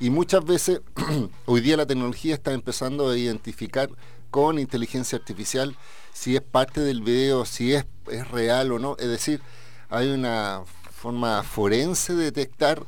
y 0.00 0.10
muchas 0.10 0.44
veces 0.44 0.80
hoy 1.46 1.60
día 1.60 1.76
la 1.76 1.86
tecnología 1.86 2.34
está 2.34 2.52
empezando 2.52 3.08
a 3.08 3.16
identificar 3.16 3.90
con 4.30 4.58
inteligencia 4.58 5.18
artificial 5.18 5.76
si 6.12 6.34
es 6.36 6.42
parte 6.42 6.80
del 6.80 7.02
video, 7.02 7.44
si 7.44 7.74
es, 7.74 7.86
es 8.10 8.28
real 8.28 8.72
o 8.72 8.78
no. 8.78 8.96
Es 8.98 9.08
decir, 9.08 9.40
hay 9.90 10.10
una 10.10 10.62
forma 10.90 11.42
forense 11.42 12.14
de 12.14 12.24
detectar, 12.24 12.82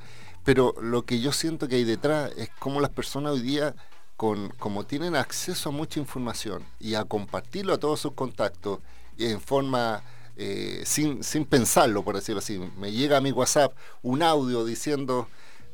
pero 0.44 0.74
lo 0.80 1.04
que 1.04 1.20
yo 1.20 1.32
siento 1.32 1.68
que 1.68 1.76
hay 1.76 1.84
detrás 1.84 2.32
es 2.36 2.48
cómo 2.58 2.80
las 2.80 2.90
personas 2.90 3.34
hoy 3.34 3.42
día, 3.42 3.74
con, 4.16 4.48
como 4.58 4.84
tienen 4.84 5.14
acceso 5.14 5.68
a 5.68 5.72
mucha 5.72 6.00
información 6.00 6.64
y 6.80 6.94
a 6.94 7.04
compartirlo 7.04 7.74
a 7.74 7.78
todos 7.78 8.00
sus 8.00 8.12
contactos 8.14 8.80
en 9.18 9.40
forma 9.40 10.02
eh, 10.36 10.82
sin, 10.84 11.22
sin 11.22 11.44
pensarlo, 11.44 12.02
por 12.02 12.14
decirlo 12.14 12.40
así, 12.40 12.58
me 12.76 12.92
llega 12.92 13.18
a 13.18 13.20
mi 13.20 13.32
WhatsApp 13.32 13.72
un 14.02 14.22
audio 14.22 14.64
diciendo 14.64 15.28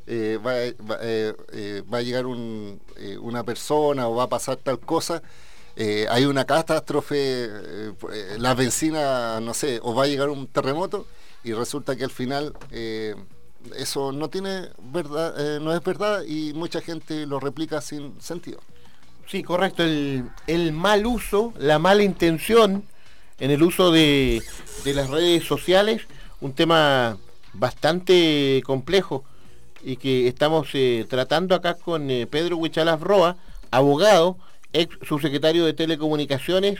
eh, 0.07 0.39
eh, 1.03 1.83
va, 1.93 1.99
a 1.99 2.03
llegar 2.03 2.27
una 2.27 3.45
persona 3.45 4.09
o 4.09 4.17
va 4.17 4.25
a 4.25 4.29
pasar 4.29 4.57
tal 4.57 4.79
cosa, 4.81 5.23
hay 5.77 6.25
una 6.25 6.45
catástrofe, 6.45 7.49
la 8.39 8.55
vecina, 8.55 9.41
no 9.41 9.55
sé, 9.55 9.81
o 9.83 9.95
va 9.95 10.05
a 10.05 10.07
llegar 10.07 10.29
un 10.29 10.47
terremoto 10.47 11.07
y 11.45 11.53
resulta 11.53 11.97
que 11.97 12.05
al 12.05 12.11
final 12.11 12.55
eso 13.77 14.13
no 14.13 14.29
tiene 14.29 14.69
verdad, 14.79 15.61
no 15.61 15.75
es 15.75 15.83
verdad 15.83 16.25
y 16.25 16.53
mucha 16.53 16.81
gente 16.81 17.27
lo 17.27 17.41
replica 17.41 17.81
sin 17.81 18.21
sentido. 18.21 18.61
Sí, 19.27 19.43
correcto, 19.43 19.83
el, 19.83 20.29
el 20.47 20.73
mal 20.73 21.07
uso, 21.07 21.55
la 21.59 21.79
mala 21.79 22.03
intención 22.03 22.85
en 23.39 23.51
el 23.51 23.63
uso 23.63 23.91
de, 23.91 24.43
de 24.85 24.95
las 24.95 25.09
redes 25.09 25.45
sociales, 25.45 26.03
un 26.41 26.53
tema 26.53 27.17
bastante 27.55 28.63
complejo 28.65 29.25
y 29.83 29.97
que 29.97 30.29
estamos 30.29 30.69
eh, 30.75 31.07
tratando 31.09 31.55
acá 31.55 31.75
con 31.75 32.11
eh, 32.11 32.27
Pedro 32.27 32.57
Huichalas 32.57 33.01
Roa, 33.01 33.37
abogado, 33.71 34.37
ex 34.73 34.97
subsecretario 35.07 35.65
de 35.65 35.73
Telecomunicaciones 35.73 36.79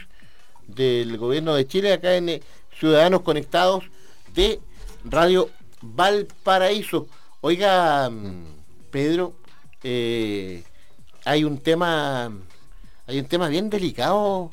del 0.67 1.17
Gobierno 1.17 1.55
de 1.55 1.67
Chile, 1.67 1.93
acá 1.93 2.15
en 2.15 2.29
eh, 2.29 2.41
Ciudadanos 2.79 3.21
Conectados 3.21 3.85
de 4.33 4.59
Radio 5.03 5.49
Valparaíso. 5.81 7.07
Oiga, 7.41 8.09
Pedro, 8.89 9.33
hay 9.83 11.43
un 11.43 11.57
tema, 11.57 12.31
hay 13.05 13.19
un 13.19 13.25
tema 13.25 13.49
bien 13.49 13.69
delicado, 13.69 14.49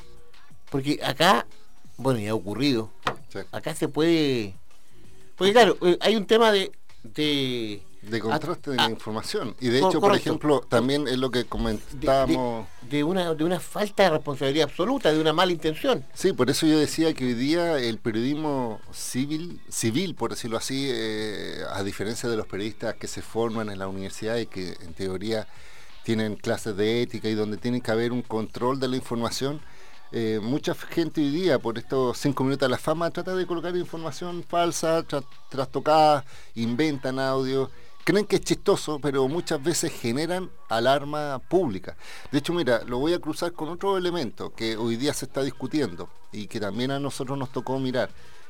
porque 0.69 0.99
acá, 1.03 1.47
bueno, 1.97 2.19
ya 2.19 2.31
ha 2.31 2.35
ocurrido, 2.35 2.91
acá 3.51 3.73
se 3.75 3.87
puede, 3.87 4.55
porque 5.37 5.53
claro, 5.53 5.77
hay 6.01 6.17
un 6.17 6.25
tema 6.25 6.51
de 6.51 6.71
de 7.03 7.81
contraste 8.19 8.71
de 8.71 8.77
la 8.77 8.89
información. 8.89 9.55
Y 9.59 9.69
de 9.69 9.79
hecho, 9.79 9.99
por 9.99 10.15
ejemplo, 10.15 10.61
también 10.61 11.07
es 11.07 11.17
lo 11.17 11.31
que 11.31 11.45
comentábamos... 11.45 12.67
De, 12.89 13.03
una, 13.03 13.33
de 13.33 13.43
una 13.43 13.59
falta 13.59 14.03
de 14.03 14.09
responsabilidad 14.09 14.69
absoluta, 14.69 15.11
de 15.11 15.21
una 15.21 15.33
mala 15.33 15.51
intención. 15.51 16.03
Sí, 16.13 16.33
por 16.33 16.49
eso 16.49 16.65
yo 16.65 16.77
decía 16.77 17.13
que 17.13 17.25
hoy 17.25 17.33
día 17.33 17.77
el 17.77 17.99
periodismo 17.99 18.81
civil, 18.91 19.61
civil 19.69 20.15
por 20.15 20.31
decirlo 20.31 20.57
así, 20.57 20.89
eh, 20.91 21.63
a 21.71 21.83
diferencia 21.83 22.27
de 22.27 22.37
los 22.37 22.47
periodistas 22.47 22.95
que 22.95 23.07
se 23.07 23.21
forman 23.21 23.69
en 23.69 23.79
la 23.79 23.87
universidad 23.87 24.37
y 24.37 24.47
que 24.47 24.77
en 24.81 24.93
teoría 24.93 25.47
tienen 26.03 26.35
clases 26.35 26.75
de 26.75 27.01
ética 27.01 27.29
y 27.29 27.35
donde 27.35 27.57
tiene 27.57 27.81
que 27.81 27.91
haber 27.91 28.11
un 28.11 28.23
control 28.23 28.79
de 28.79 28.87
la 28.87 28.95
información, 28.95 29.61
eh, 30.13 30.39
mucha 30.41 30.75
gente 30.75 31.21
hoy 31.21 31.29
día, 31.29 31.59
por 31.59 31.77
estos 31.77 32.17
cinco 32.17 32.43
minutos 32.43 32.67
de 32.67 32.71
la 32.71 32.77
fama, 32.77 33.09
trata 33.11 33.33
de 33.33 33.45
colocar 33.45 33.73
información 33.77 34.43
falsa, 34.43 35.05
trastocada, 35.49 36.25
inventan 36.55 37.17
audio 37.17 37.69
creen 38.03 38.25
que 38.25 38.37
es 38.37 38.41
chistoso, 38.41 38.99
pero 38.99 39.27
muchas 39.27 39.61
veces 39.63 39.91
generan 39.91 40.49
alarma 40.69 41.39
pública. 41.39 41.95
De 42.31 42.39
hecho, 42.39 42.53
mira, 42.53 42.83
lo 42.85 42.99
voy 42.99 43.13
a 43.13 43.19
cruzar 43.19 43.53
con 43.53 43.69
otro 43.69 43.97
elemento 43.97 44.53
que 44.53 44.77
hoy 44.77 44.95
día 44.95 45.13
se 45.13 45.25
está 45.25 45.43
discutiendo 45.43 46.09
y 46.31 46.47
que 46.47 46.59
también 46.59 46.91
a 46.91 46.99
nosotros 46.99 47.37
nos 47.37 47.51
tocó 47.51 47.79
mirar, 47.79 48.09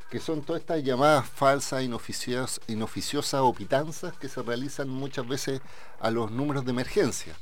que 0.10 0.20
son 0.20 0.41
todas 0.41 0.62
estas 0.62 0.84
llamadas 0.84 1.29
falsas, 1.29 1.84
inoficiosas, 1.84 2.62
inoficiosas 2.67 3.41
o 3.41 3.53
pitanzas 3.53 4.13
que 4.17 4.29
se 4.29 4.41
realizan 4.41 4.89
muchas 4.89 5.27
veces 5.27 5.62
a 6.00 6.12
los 6.12 6.31
números 6.31 6.65
de 6.65 6.72
emergencia. 6.72 7.36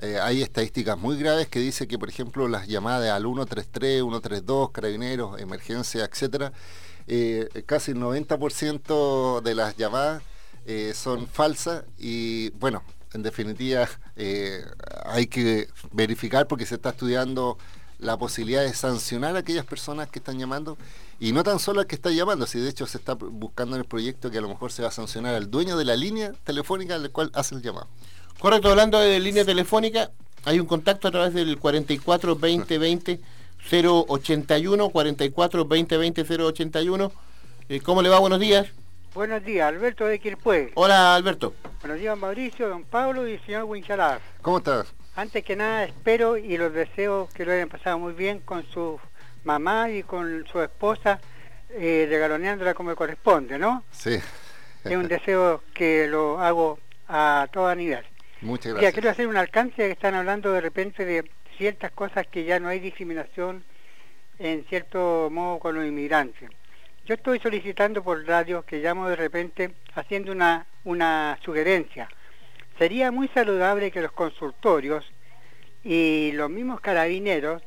Eh, 0.00 0.18
hay 0.20 0.42
estadísticas 0.42 0.98
muy 0.98 1.16
graves 1.16 1.48
que 1.48 1.60
dicen 1.60 1.86
que, 1.86 1.98
por 1.98 2.08
ejemplo, 2.08 2.48
las 2.48 2.66
llamadas 2.66 3.10
al 3.10 3.22
133, 3.22 4.02
132, 4.02 4.70
carabineros, 4.70 5.40
emergencia, 5.40 6.04
etcétera, 6.04 6.52
eh, 7.06 7.48
casi 7.66 7.92
el 7.92 7.98
90% 7.98 9.42
de 9.42 9.54
las 9.54 9.76
llamadas 9.76 10.22
eh, 10.66 10.92
son 10.94 11.26
falsas 11.26 11.84
y 11.98 12.50
bueno, 12.50 12.82
en 13.12 13.22
definitiva 13.22 13.88
eh, 14.16 14.64
hay 15.04 15.26
que 15.26 15.68
verificar 15.92 16.46
porque 16.46 16.66
se 16.66 16.76
está 16.76 16.90
estudiando 16.90 17.58
la 17.98 18.16
posibilidad 18.16 18.62
de 18.62 18.74
sancionar 18.74 19.36
a 19.36 19.40
aquellas 19.40 19.64
personas 19.64 20.08
que 20.08 20.18
están 20.18 20.38
llamando 20.38 20.76
y 21.20 21.32
no 21.32 21.44
tan 21.44 21.58
solo 21.58 21.80
al 21.80 21.86
que 21.86 21.94
está 21.94 22.10
llamando, 22.10 22.46
si 22.46 22.58
de 22.58 22.68
hecho 22.68 22.86
se 22.86 22.98
está 22.98 23.14
buscando 23.14 23.76
en 23.76 23.82
el 23.82 23.88
proyecto 23.88 24.30
que 24.30 24.38
a 24.38 24.40
lo 24.40 24.48
mejor 24.48 24.72
se 24.72 24.82
va 24.82 24.88
a 24.88 24.92
sancionar 24.92 25.34
al 25.34 25.50
dueño 25.50 25.76
de 25.76 25.84
la 25.84 25.94
línea 25.94 26.32
telefónica 26.44 26.96
al 26.96 27.10
cual 27.10 27.30
hace 27.34 27.54
el 27.54 27.62
llamado. 27.62 27.86
Correcto, 28.40 28.70
hablando 28.70 28.98
de 28.98 29.20
línea 29.20 29.44
telefónica, 29.44 30.10
hay 30.44 30.58
un 30.58 30.66
contacto 30.66 31.06
a 31.06 31.10
través 31.12 31.34
del 31.34 31.58
44 31.58 32.34
2020 32.34 33.20
081 33.70 34.90
44 34.90 35.64
2020 35.64 36.24
081. 36.24 37.12
¿Cómo 37.84 38.02
le 38.02 38.08
va? 38.08 38.18
Buenos 38.18 38.40
días. 38.40 38.66
Buenos 39.14 39.44
días, 39.44 39.68
Alberto 39.68 40.06
de 40.06 40.18
Quilpue. 40.18 40.72
Hola, 40.74 41.14
Alberto. 41.14 41.52
Buenos 41.82 41.98
días, 41.98 42.16
Mauricio, 42.16 42.70
don 42.70 42.82
Pablo 42.84 43.28
y 43.28 43.32
el 43.32 43.44
señor 43.44 43.64
Winchalar. 43.64 44.22
¿Cómo 44.40 44.56
estás? 44.56 44.94
Antes 45.14 45.44
que 45.44 45.54
nada, 45.54 45.84
espero 45.84 46.38
y 46.38 46.56
los 46.56 46.72
deseo 46.72 47.28
que 47.34 47.44
lo 47.44 47.52
hayan 47.52 47.68
pasado 47.68 47.98
muy 47.98 48.14
bien 48.14 48.40
con 48.40 48.64
su 48.70 48.98
mamá 49.44 49.90
y 49.90 50.02
con 50.02 50.46
su 50.50 50.62
esposa, 50.62 51.20
eh, 51.68 52.06
regaloneándola 52.08 52.72
como 52.72 52.96
corresponde, 52.96 53.58
¿no? 53.58 53.84
Sí. 53.90 54.18
Es 54.82 54.96
un 54.96 55.08
deseo 55.08 55.62
que 55.74 56.08
lo 56.08 56.40
hago 56.40 56.78
a 57.06 57.46
toda 57.52 57.74
nivel. 57.74 58.06
Muchas 58.40 58.72
gracias. 58.72 58.90
Ya, 58.90 58.94
quiero 58.94 59.10
hacer 59.10 59.26
un 59.26 59.36
alcance 59.36 59.76
que 59.76 59.90
están 59.90 60.14
hablando 60.14 60.52
de 60.52 60.62
repente 60.62 61.04
de 61.04 61.30
ciertas 61.58 61.92
cosas 61.92 62.26
que 62.28 62.44
ya 62.44 62.58
no 62.58 62.68
hay 62.68 62.80
discriminación 62.80 63.62
en 64.38 64.64
cierto 64.64 65.28
modo 65.30 65.58
con 65.58 65.74
los 65.74 65.84
inmigrantes. 65.84 66.48
Yo 67.04 67.14
estoy 67.14 67.40
solicitando 67.40 68.04
por 68.04 68.24
radio 68.24 68.62
que 68.62 68.78
llamo 68.78 69.08
de 69.08 69.16
repente 69.16 69.72
haciendo 69.96 70.30
una, 70.30 70.66
una 70.84 71.36
sugerencia. 71.44 72.08
Sería 72.78 73.10
muy 73.10 73.26
saludable 73.34 73.90
que 73.90 74.00
los 74.00 74.12
consultorios 74.12 75.04
y 75.82 76.30
los 76.34 76.48
mismos 76.48 76.80
carabineros 76.80 77.60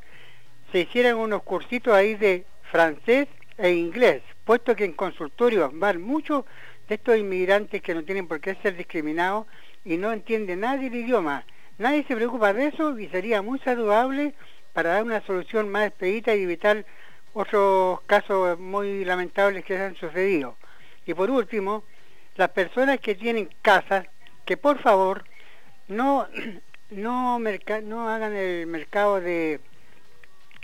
se 0.71 0.79
hicieran 0.79 1.17
unos 1.17 1.43
cursitos 1.43 1.93
ahí 1.93 2.15
de 2.15 2.45
francés 2.71 3.27
e 3.57 3.71
inglés, 3.71 4.21
puesto 4.45 4.73
que 4.73 4.85
en 4.85 4.93
consultorios 4.93 5.77
van 5.77 6.01
muchos 6.01 6.45
de 6.87 6.95
estos 6.95 7.17
inmigrantes 7.17 7.81
que 7.81 7.93
no 7.93 8.05
tienen 8.05 8.29
por 8.29 8.39
qué 8.39 8.55
ser 8.63 8.77
discriminados 8.77 9.47
y 9.83 9.97
no 9.97 10.13
entienden 10.13 10.61
nadie 10.61 10.87
el 10.87 10.95
idioma. 10.95 11.45
Nadie 11.77 12.05
se 12.07 12.15
preocupa 12.15 12.53
de 12.53 12.67
eso 12.67 12.97
y 12.97 13.09
sería 13.09 13.41
muy 13.41 13.59
saludable 13.59 14.33
para 14.71 14.91
dar 14.91 15.03
una 15.03 15.19
solución 15.25 15.67
más 15.67 15.87
expedita 15.87 16.33
y 16.33 16.43
evitar 16.43 16.85
otros 17.35 17.99
casos 18.05 18.57
muy 18.57 19.03
lamentables 19.03 19.65
que 19.65 19.77
han 19.77 19.95
sucedido. 19.95 20.55
Y 21.05 21.13
por 21.13 21.29
último, 21.29 21.83
las 22.37 22.49
personas 22.49 22.99
que 22.99 23.13
tienen 23.13 23.49
casas, 23.61 24.07
que 24.45 24.55
por 24.55 24.79
favor 24.79 25.25
no, 25.89 26.27
no, 26.91 27.37
hagan 28.09 28.33
el 28.33 28.67
mercado 28.67 29.19
de 29.19 29.59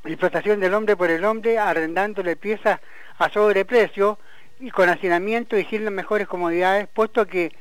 explotación 0.06 0.62
del 0.62 0.74
hombre 0.74 0.96
por 0.96 1.12
el 1.12 1.26
hombre 1.26 1.60
arrendándole 1.60 2.38
piezas 2.38 2.80
a 3.20 3.30
sobreprecio 3.30 4.18
y 4.62 4.72
con 4.72 4.88
hacinamiento 4.88 5.58
y 5.58 5.66
sin 5.66 5.84
las 5.84 5.94
mejores 5.94 6.28
comodidades, 6.28 6.88
puesto 6.88 7.28
que 7.28 7.52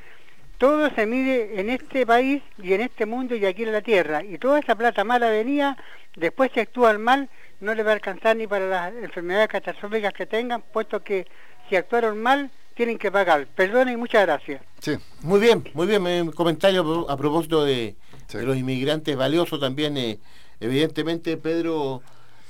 todo 0.57 0.89
se 0.95 1.07
mide 1.07 1.59
en 1.59 1.69
este 1.69 2.07
país 2.07 2.43
y 2.59 2.75
en 2.75 2.83
este 2.83 3.07
mundo 3.07 3.35
y 3.35 3.45
aquí 3.45 3.65
en 3.65 3.73
la 3.73 3.83
tierra. 3.83 4.23
Y 4.23 4.39
toda 4.39 4.61
esa 4.61 4.77
plata 4.77 5.03
mala 5.03 5.31
venía, 5.31 5.77
después 6.15 6.53
se 6.55 6.61
actúan 6.61 7.01
mal 7.01 7.29
no 7.61 7.75
le 7.75 7.83
va 7.83 7.91
a 7.91 7.95
alcanzar 7.95 8.37
ni 8.37 8.47
para 8.47 8.67
las 8.67 8.95
enfermedades 8.95 9.49
catastróficas 9.49 10.13
que 10.13 10.27
tengan, 10.27 10.63
puesto 10.63 11.03
que 11.03 11.27
si 11.69 11.77
actuaron 11.77 12.21
mal, 12.21 12.51
tienen 12.75 12.99
que 12.99 13.11
pagar. 13.13 13.47
Perdón 13.55 13.91
y 13.91 13.97
muchas 13.97 14.23
gracias. 14.23 14.63
Sí, 14.81 14.97
muy 15.23 15.41
bien, 15.41 15.65
muy 15.75 15.87
bien. 15.87 16.03
Un 16.07 16.33
comentario 16.33 17.09
a 17.11 17.17
propósito 17.17 17.65
de, 17.65 17.97
los 18.33 18.57
inmigrantes 18.57 19.17
valiosos 19.17 19.61
también, 19.61 19.97
eh, 19.97 20.19
evidentemente, 20.61 21.37
Pedro 21.37 22.03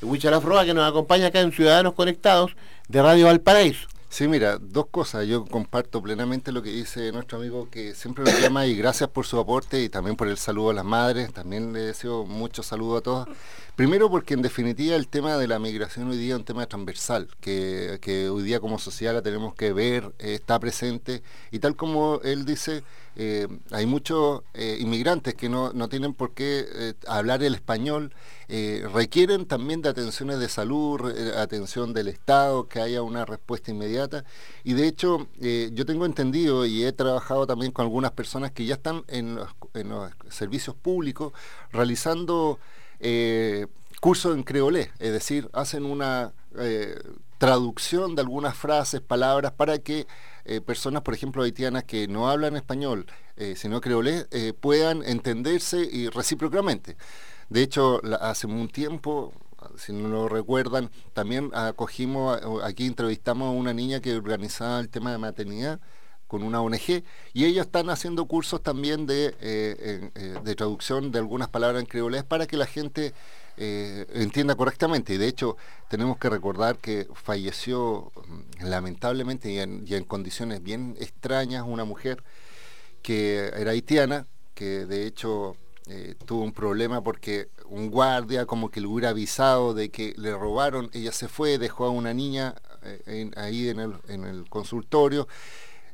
Huicharafroa, 0.02 0.64
que 0.64 0.74
nos 0.74 0.88
acompaña 0.88 1.26
acá 1.26 1.40
en 1.40 1.52
Ciudadanos 1.52 1.94
Conectados 1.94 2.54
de 2.88 3.02
Radio 3.02 3.26
Valparaíso. 3.26 3.88
Sí, 4.12 4.26
mira, 4.26 4.58
dos 4.58 4.86
cosas. 4.90 5.24
Yo 5.28 5.46
comparto 5.46 6.02
plenamente 6.02 6.50
lo 6.50 6.62
que 6.62 6.70
dice 6.70 7.12
nuestro 7.12 7.38
amigo 7.38 7.70
que 7.70 7.94
siempre 7.94 8.24
nos 8.24 8.40
llama 8.40 8.66
y 8.66 8.74
gracias 8.74 9.08
por 9.08 9.24
su 9.24 9.38
aporte 9.38 9.80
y 9.84 9.88
también 9.88 10.16
por 10.16 10.26
el 10.26 10.36
saludo 10.36 10.70
a 10.70 10.74
las 10.74 10.84
madres. 10.84 11.32
También 11.32 11.72
le 11.72 11.78
deseo 11.80 12.26
mucho 12.26 12.64
saludo 12.64 12.96
a 12.96 13.00
todos. 13.02 13.28
Primero 13.76 14.10
porque 14.10 14.34
en 14.34 14.42
definitiva 14.42 14.96
el 14.96 15.06
tema 15.06 15.38
de 15.38 15.46
la 15.46 15.60
migración 15.60 16.10
hoy 16.10 16.18
día 16.18 16.34
es 16.34 16.40
un 16.40 16.44
tema 16.44 16.66
transversal, 16.66 17.28
que, 17.40 18.28
hoy 18.30 18.42
día 18.42 18.58
como 18.58 18.80
sociedad 18.80 19.14
la 19.14 19.22
tenemos 19.22 19.54
que 19.54 19.72
ver, 19.72 20.12
está 20.18 20.58
presente 20.58 21.22
y 21.52 21.60
tal 21.60 21.76
como 21.76 22.20
él 22.24 22.44
dice, 22.44 22.82
eh, 23.16 23.48
hay 23.70 23.86
muchos 23.86 24.42
eh, 24.54 24.78
inmigrantes 24.80 25.34
que 25.34 25.48
no, 25.48 25.72
tienen 25.88 26.14
por 26.14 26.32
qué 26.32 26.64
eh, 26.72 26.94
hablar 27.06 27.42
el 27.42 27.54
español, 27.54 28.12
requieren 28.92 29.46
también 29.46 29.80
de 29.80 29.90
atenciones 29.90 30.40
de 30.40 30.48
salud, 30.48 31.00
atención 31.36 31.92
del 31.92 32.08
Estado, 32.08 32.66
que 32.66 32.80
haya 32.80 33.00
una 33.02 33.24
respuesta 33.24 33.70
inmediata. 33.70 34.24
Y 34.64 34.72
de 34.72 34.88
hecho, 34.88 35.28
yo 35.38 35.86
tengo 35.86 36.04
entendido 36.04 36.66
y 36.66 36.84
he 36.84 36.92
trabajado 36.92 37.46
también 37.46 37.70
con 37.70 37.84
algunas 37.84 38.10
personas 38.10 38.50
que 38.50 38.64
ya 38.64 38.74
están 38.74 39.04
en 39.06 39.36
los, 39.36 39.50
en 39.74 39.90
los 39.90 40.10
servicios 40.30 40.74
públicos 40.74 41.32
realizando 41.70 42.58
cursos 44.00 44.34
en 44.34 44.42
creolé, 44.42 44.90
es 44.98 45.12
decir, 45.12 45.48
hacen 45.52 45.84
una 45.84 46.32
traducción 47.38 48.16
de 48.16 48.22
algunas 48.22 48.56
frases, 48.56 49.00
palabras, 49.00 49.52
para 49.52 49.78
que 49.78 50.08
eh, 50.50 50.60
personas, 50.60 51.02
por 51.02 51.14
ejemplo, 51.14 51.44
haitianas 51.44 51.84
que 51.84 52.08
no 52.08 52.28
hablan 52.28 52.56
español, 52.56 53.06
eh, 53.36 53.54
sino 53.56 53.80
creolés, 53.80 54.26
eh, 54.32 54.52
puedan 54.52 55.04
entenderse 55.04 55.88
y 55.88 56.08
recíprocamente. 56.08 56.96
De 57.50 57.62
hecho, 57.62 58.00
hace 58.20 58.48
un 58.48 58.66
tiempo, 58.66 59.32
si 59.76 59.92
no 59.92 60.08
lo 60.08 60.28
recuerdan, 60.28 60.90
también 61.12 61.52
acogimos, 61.54 62.40
aquí 62.64 62.86
entrevistamos 62.86 63.46
a 63.46 63.52
una 63.52 63.72
niña 63.72 64.00
que 64.00 64.16
organizaba 64.16 64.80
el 64.80 64.88
tema 64.88 65.12
de 65.12 65.18
maternidad 65.18 65.78
con 66.26 66.42
una 66.42 66.60
ONG 66.60 67.04
y 67.32 67.44
ellos 67.44 67.66
están 67.66 67.88
haciendo 67.88 68.24
cursos 68.24 68.60
también 68.60 69.06
de, 69.06 69.30
de 70.42 70.54
traducción 70.56 71.12
de 71.12 71.20
algunas 71.20 71.48
palabras 71.48 71.80
en 71.80 71.86
creolés 71.86 72.24
para 72.24 72.48
que 72.48 72.56
la 72.56 72.66
gente 72.66 73.14
eh, 73.62 74.06
entienda 74.14 74.54
correctamente. 74.54 75.12
Y 75.12 75.18
de 75.18 75.28
hecho, 75.28 75.58
tenemos 75.88 76.16
que 76.16 76.30
recordar 76.30 76.78
que 76.78 77.06
falleció 77.12 78.10
mm, 78.26 78.64
lamentablemente 78.64 79.50
y 79.52 79.58
en, 79.58 80.04
condiciones 80.04 80.62
bien 80.62 80.96
extrañas 80.98 81.64
una 81.66 81.84
mujer 81.84 82.22
que 83.02 83.52
era 83.54 83.72
haitiana, 83.72 84.26
que 84.54 84.86
de 84.86 85.06
hecho 85.06 85.56
eh, 85.88 86.14
tuvo 86.24 86.42
un 86.42 86.52
problema 86.52 87.02
porque 87.02 87.48
un 87.66 87.90
guardia 87.90 88.46
como 88.46 88.70
que 88.70 88.80
le 88.80 88.86
hubiera 88.86 89.10
avisado 89.10 89.74
de 89.74 89.90
que 89.90 90.14
le 90.16 90.32
robaron, 90.32 90.88
ella 90.94 91.12
se 91.12 91.28
fue, 91.28 91.58
dejó 91.58 91.84
a 91.84 91.90
una 91.90 92.14
niña 92.14 92.54
eh, 92.82 93.30
ahí 93.36 93.68
en 93.68 93.78
el, 93.78 93.94
en 94.08 94.24
el 94.24 94.48
consultorio, 94.48 95.28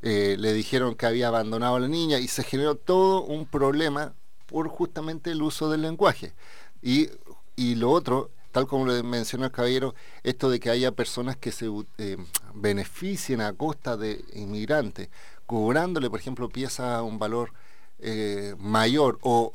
le 0.01 0.53
dijeron 0.53 0.95
que 0.95 1.05
había 1.05 1.27
abandonado 1.27 1.75
a 1.75 1.79
la 1.81 1.89
niña 1.89 2.17
y 2.19 2.29
se 2.29 2.43
generó 2.43 2.75
todo 2.75 3.23
un 3.23 3.45
problema 3.45 4.13
por 4.45 4.69
justamente 4.69 5.31
el 5.31 5.41
uso 5.41 5.69
del 5.69 5.81
lenguaje. 5.81 6.33
Y 6.81 7.09
y 7.57 7.75
lo 7.75 7.91
otro, 7.91 8.29
tal 8.51 8.67
como 8.67 8.85
le 8.85 9.03
mencionó 9.03 9.45
el 9.45 9.51
caballero, 9.51 9.95
esto 10.23 10.49
de 10.49 10.59
que 10.59 10.69
haya 10.69 10.91
personas 10.91 11.35
que 11.35 11.51
se 11.51 11.65
eh, 11.97 12.17
beneficien 12.53 13.41
a 13.41 13.51
costa 13.51 13.97
de 13.97 14.23
inmigrantes, 14.33 15.09
cobrándole, 15.47 16.09
por 16.09 16.19
ejemplo, 16.19 16.47
piezas 16.49 16.97
a 16.97 17.01
un 17.01 17.17
valor 17.17 17.51
eh, 17.99 18.55
mayor 18.59 19.17
o 19.23 19.53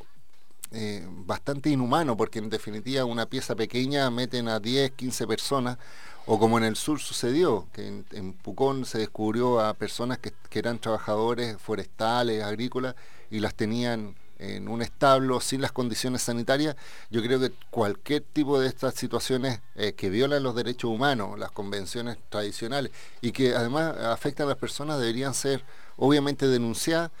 eh, 0.71 1.07
bastante 1.09 1.69
inhumano, 1.69 2.17
porque 2.17 2.39
en 2.39 2.49
definitiva 2.49 3.05
una 3.05 3.25
pieza 3.25 3.55
pequeña 3.55 4.11
meten 4.11 4.49
a 4.49 4.59
10, 4.59 4.91
15 4.91 5.25
personas, 5.25 5.77
o 6.25 6.37
como 6.37 6.57
en 6.57 6.65
el 6.65 6.75
sur 6.75 6.99
sucedió, 6.99 7.67
que 7.71 8.03
en, 8.11 8.33
Pucón 8.33 8.85
se 8.85 8.97
descubrió 8.97 9.61
a 9.61 9.73
personas 9.75 10.17
que, 10.17 10.33
que 10.49 10.59
eran 10.59 10.79
trabajadores 10.79 11.57
forestales, 11.57 12.43
agrícolas, 12.43 12.95
y 13.31 13.39
las 13.39 13.55
tenían 13.55 14.15
en 14.39 14.67
un 14.67 14.81
establo 14.81 15.39
sin 15.39 15.61
las 15.61 15.71
condiciones 15.71 16.21
sanitarias, 16.21 16.75
yo 17.09 17.21
creo 17.21 17.39
que 17.39 17.51
cualquier 17.69 18.21
tipo 18.21 18.59
de 18.59 18.67
estas 18.67 18.95
situaciones 18.95 19.61
eh, 19.75 19.93
que 19.93 20.09
violan 20.09 20.43
los 20.43 20.55
derechos 20.55 20.91
humanos, 20.91 21.39
las 21.39 21.51
convenciones 21.51 22.17
tradicionales 22.29 22.91
y 23.21 23.31
que 23.31 23.55
además 23.55 23.97
afectan 23.97 24.47
a 24.47 24.49
las 24.49 24.57
personas 24.57 24.99
deberían 24.99 25.33
ser 25.33 25.63
obviamente 25.97 26.47
denunciadas 26.47 27.11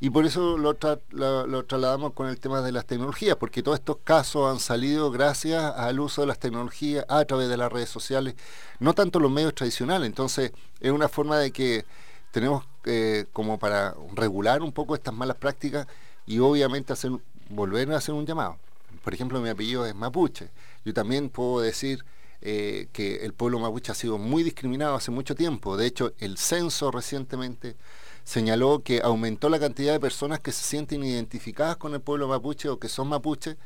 y 0.00 0.10
por 0.10 0.26
eso 0.26 0.58
lo, 0.58 0.76
lo, 1.12 1.64
trasladamos 1.64 2.12
con 2.12 2.28
el 2.28 2.38
tema 2.38 2.60
de 2.60 2.72
las 2.72 2.84
tecnologías, 2.84 3.36
porque 3.36 3.62
todos 3.62 3.78
estos 3.78 3.96
casos 4.04 4.52
han 4.52 4.60
salido 4.60 5.10
gracias 5.10 5.62
al 5.76 6.00
uso 6.00 6.20
de 6.20 6.26
las 6.26 6.38
tecnologías 6.38 7.06
a 7.08 7.24
través 7.24 7.48
de 7.48 7.56
las 7.56 7.72
redes 7.72 7.88
sociales, 7.88 8.34
no 8.80 8.92
tanto 8.92 9.20
los 9.20 9.30
medios 9.30 9.54
tradicionales. 9.54 10.06
Entonces, 10.06 10.52
es 10.80 10.90
una 10.90 11.08
forma 11.08 11.38
de 11.38 11.52
que 11.52 11.86
tenemos 12.32 12.66
eh, 12.84 13.24
como 13.32 13.58
para 13.58 13.94
regular 14.14 14.60
un 14.60 14.72
poco 14.72 14.94
estas 14.94 15.14
malas 15.14 15.36
prácticas, 15.36 15.86
y 16.26 16.38
obviamente 16.38 16.92
hacer, 16.92 17.12
volver 17.48 17.92
a 17.92 17.96
hacer 17.96 18.14
un 18.14 18.26
llamado. 18.26 18.58
Por 19.02 19.14
ejemplo, 19.14 19.40
mi 19.40 19.48
apellido 19.48 19.84
es 19.86 19.94
mapuche. 19.94 20.50
Yo 20.84 20.94
también 20.94 21.28
puedo 21.28 21.60
decir 21.60 22.04
eh, 22.40 22.88
que 22.92 23.24
el 23.24 23.32
pueblo 23.32 23.58
mapuche 23.58 23.92
ha 23.92 23.94
sido 23.94 24.18
muy 24.18 24.42
discriminado 24.42 24.94
hace 24.94 25.10
mucho 25.10 25.34
tiempo. 25.34 25.76
De 25.76 25.86
hecho, 25.86 26.12
el 26.18 26.38
censo 26.38 26.90
recientemente 26.90 27.76
señaló 28.24 28.82
que 28.82 29.00
aumentó 29.02 29.48
la 29.48 29.58
cantidad 29.58 29.92
de 29.92 30.00
personas 30.00 30.40
que 30.40 30.52
se 30.52 30.64
sienten 30.64 31.04
identificadas 31.04 31.76
con 31.76 31.94
el 31.94 32.00
pueblo 32.00 32.28
mapuche 32.28 32.68
o 32.68 32.78
que 32.78 32.88
son 32.88 33.08
mapuche 33.08 33.56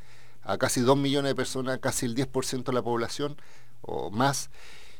a 0.42 0.59
casi 0.59 0.81
2 0.81 0.97
millones 0.97 1.31
de 1.31 1.35
personas, 1.35 1.79
casi 1.79 2.07
el 2.07 2.14
10% 2.14 2.64
de 2.64 2.73
la 2.73 2.83
población 2.83 3.37
o 3.83 4.11
más. 4.11 4.51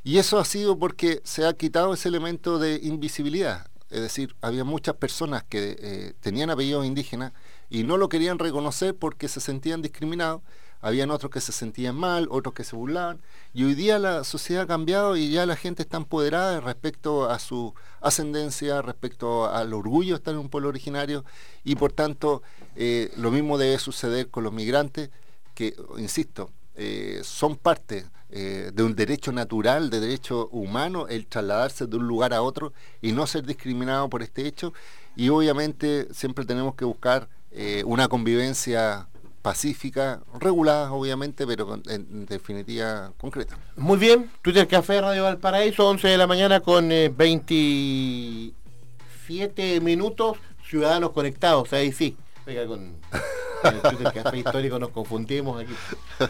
Y 0.05 0.18
eso 0.18 0.38
ha 0.38 0.44
sido 0.44 0.79
porque 0.79 1.21
se 1.25 1.47
ha 1.47 1.53
quitado 1.53 1.94
ese 1.94 2.09
elemento 2.09 2.59
de 2.59 2.81
invisibilidad. 2.83 3.66
Es 3.90 4.03
decir, 4.03 4.37
había 4.42 4.64
muchas 4.64 4.96
personas 4.96 5.44
que 5.44 5.77
eh, 5.81 6.14
tenían 6.20 6.51
apellidos 6.51 6.85
indígenas 6.85 7.33
y 7.70 7.85
no 7.85 7.96
lo 7.96 8.09
querían 8.09 8.38
reconocer 8.38 8.94
porque 8.94 9.29
se 9.29 9.40
sentían 9.40 9.83
discriminados. 9.83 10.42
Habían 10.81 11.11
otros 11.11 11.33
que 11.33 11.40
se 11.40 11.51
sentían 11.51 11.96
mal, 11.96 12.29
otros 12.31 12.55
que 12.55 12.62
se 12.62 12.77
burlaban. 12.77 13.20
Y 13.53 13.64
hoy 13.64 13.74
día 13.74 13.98
la 13.98 14.22
sociedad 14.22 14.64
ha 14.64 14.66
cambiado 14.66 15.16
y 15.16 15.31
ya 15.31 15.44
la 15.44 15.57
gente 15.57 15.83
está 15.83 15.96
empoderada 15.96 16.61
respecto 16.61 17.29
a 17.29 17.38
su 17.40 17.74
ascendencia, 18.01 18.81
respecto 18.83 19.51
al 19.51 19.72
orgullo 19.72 20.14
de 20.14 20.18
estar 20.18 20.35
en 20.35 20.40
un 20.40 20.51
pueblo 20.51 20.68
originario. 20.68 21.24
Y 21.64 21.74
por 21.74 21.92
tanto, 21.92 22.42
eh, 22.77 23.11
lo 23.16 23.33
mismo 23.33 23.59
debe 23.59 23.79
suceder 23.79 24.29
con 24.29 24.44
los 24.44 24.53
migrantes, 24.53 25.11
que, 25.55 25.74
insisto, 25.96 26.53
eh, 26.77 27.22
son 27.24 27.57
parte 27.57 28.07
eh, 28.31 28.73
de 28.75 28.83
un 28.83 28.95
derecho 28.95 29.33
natural, 29.33 29.88
de 29.88 30.01
derecho 30.01 30.51
humano, 30.53 31.09
el 31.09 31.27
trasladarse 31.27 31.87
de 31.87 31.97
un 31.97 32.07
lugar 32.07 32.35
a 32.35 32.43
otro 32.43 32.75
y 33.01 33.12
no 33.12 33.27
ser 33.27 33.47
discriminado 33.47 34.11
por 34.11 34.23
este 34.23 34.47
hecho. 34.47 34.75
Y 35.17 35.31
obviamente 35.31 36.12
siempre 36.12 36.45
tenemos 36.45 36.75
que 36.75 36.85
buscar 36.85 37.27
eh, 37.53 37.83
una 37.87 38.07
convivencia 38.09 39.09
pacífica, 39.41 40.21
regulada 40.38 40.93
obviamente, 40.93 41.47
pero 41.47 41.81
en, 41.87 42.27
definitiva 42.27 43.12
concreta. 43.19 43.57
Muy 43.77 43.97
bien, 43.97 44.31
Twitter 44.43 44.69
Café 44.69 45.01
Radio 45.01 45.23
Valparaíso, 45.23 45.88
11 45.88 46.09
de 46.09 46.19
la 46.19 46.27
mañana 46.27 46.61
con 46.61 46.91
27 46.91 49.81
minutos, 49.81 50.37
ciudadanos 50.69 51.12
conectados, 51.12 51.73
ahí 51.73 51.93
sí, 51.93 52.14
con 52.67 52.95
el 53.64 53.81
Café 54.12 54.37
Histórico 54.37 54.79
nos 54.79 54.91
confundimos 54.91 55.62
aquí. 55.62 55.73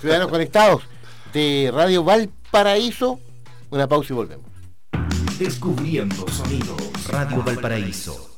Ciudadanos 0.00 0.28
conectados 0.28 0.84
de 1.32 1.70
Radio 1.72 2.04
Valparaíso. 2.04 3.20
Una 3.70 3.86
pausa 3.86 4.12
y 4.12 4.16
volvemos. 4.16 4.46
Descubriendo 5.38 6.26
sonidos. 6.28 7.06
Radio 7.08 7.42
Valparaíso. 7.42 8.38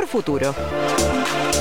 mejor 0.00 0.06
futuro. 0.06 1.59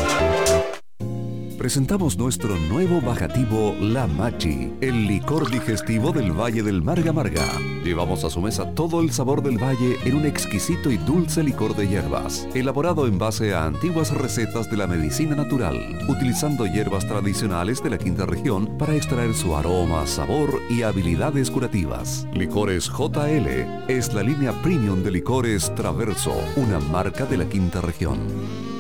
Presentamos 1.70 2.18
nuestro 2.18 2.58
nuevo 2.58 3.00
bajativo 3.00 3.76
La 3.80 4.08
Machi, 4.08 4.74
el 4.82 5.06
licor 5.06 5.52
digestivo 5.52 6.12
del 6.12 6.32
Valle 6.32 6.64
del 6.64 6.82
Marga 6.82 7.14
Marga. 7.14 7.46
Llevamos 7.84 8.24
a 8.24 8.32
su 8.32 8.42
mesa 8.42 8.74
todo 8.74 9.02
el 9.02 9.12
sabor 9.12 9.44
del 9.44 9.60
valle 9.60 10.00
en 10.04 10.16
un 10.16 10.26
exquisito 10.26 10.90
y 10.90 10.98
dulce 10.98 11.44
licor 11.44 11.76
de 11.76 11.88
hierbas, 11.88 12.48
elaborado 12.56 13.06
en 13.06 13.20
base 13.20 13.54
a 13.54 13.66
antiguas 13.66 14.12
recetas 14.12 14.68
de 14.72 14.78
la 14.78 14.88
medicina 14.88 15.36
natural, 15.36 15.78
utilizando 16.08 16.66
hierbas 16.66 17.08
tradicionales 17.08 17.84
de 17.84 17.92
la 17.92 18.00
quinta 18.00 18.26
región 18.26 18.76
para 18.80 18.96
extraer 18.96 19.36
su 19.36 19.56
aroma, 19.56 20.08
sabor 20.08 20.64
y 20.72 20.82
habilidades 20.82 21.52
curativas. 21.52 22.26
Licores 22.34 22.90
JL 22.90 23.48
es 23.88 24.12
la 24.16 24.24
línea 24.24 24.60
premium 24.64 25.04
de 25.04 25.12
licores 25.12 25.72
Traverso, 25.76 26.34
una 26.56 26.80
marca 26.80 27.28
de 27.28 27.38
la 27.38 27.46
quinta 27.46 27.80
región. 27.80 28.79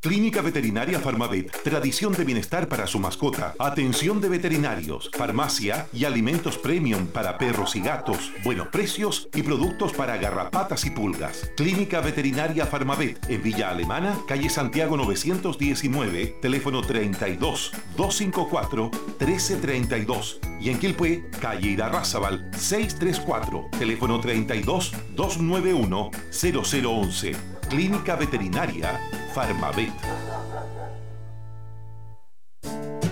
Clínica 0.00 0.42
Veterinaria 0.42 1.00
Farmavet, 1.00 1.50
tradición 1.64 2.12
de 2.12 2.22
bienestar 2.22 2.68
para 2.68 2.86
su 2.86 3.00
mascota, 3.00 3.56
atención 3.58 4.20
de 4.20 4.28
veterinarios, 4.28 5.10
farmacia 5.12 5.88
y 5.92 6.04
alimentos 6.04 6.56
premium 6.56 7.08
para 7.08 7.36
perros 7.36 7.74
y 7.74 7.80
gatos, 7.80 8.30
buenos 8.44 8.68
precios 8.68 9.28
y 9.34 9.42
productos 9.42 9.92
para 9.92 10.16
garrapatas 10.16 10.84
y 10.84 10.90
pulgas. 10.90 11.50
Clínica 11.56 12.00
Veterinaria 12.00 12.64
Farmavet, 12.64 13.28
en 13.28 13.42
Villa 13.42 13.70
Alemana, 13.70 14.16
calle 14.28 14.48
Santiago 14.48 14.96
919, 14.96 16.36
teléfono 16.40 16.80
32 16.82 17.72
254 17.96 18.90
1332 19.18 20.40
y 20.60 20.70
en 20.70 20.78
Quilpué, 20.78 21.24
calle 21.40 21.70
Irarrázaval 21.70 22.48
634, 22.56 23.70
teléfono 23.76 24.20
32 24.20 24.92
291 25.16 26.10
0011. 26.30 27.58
Clínica 27.68 28.16
Veterinaria 28.16 28.98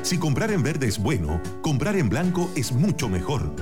Si 0.02 0.18
comprar 0.18 0.52
en 0.52 0.62
verde 0.62 0.86
es 0.86 0.98
bueno, 0.98 1.40
comprar 1.62 1.96
en 1.96 2.08
blanco 2.08 2.48
es 2.54 2.70
mucho 2.70 3.08
mejor. 3.08 3.52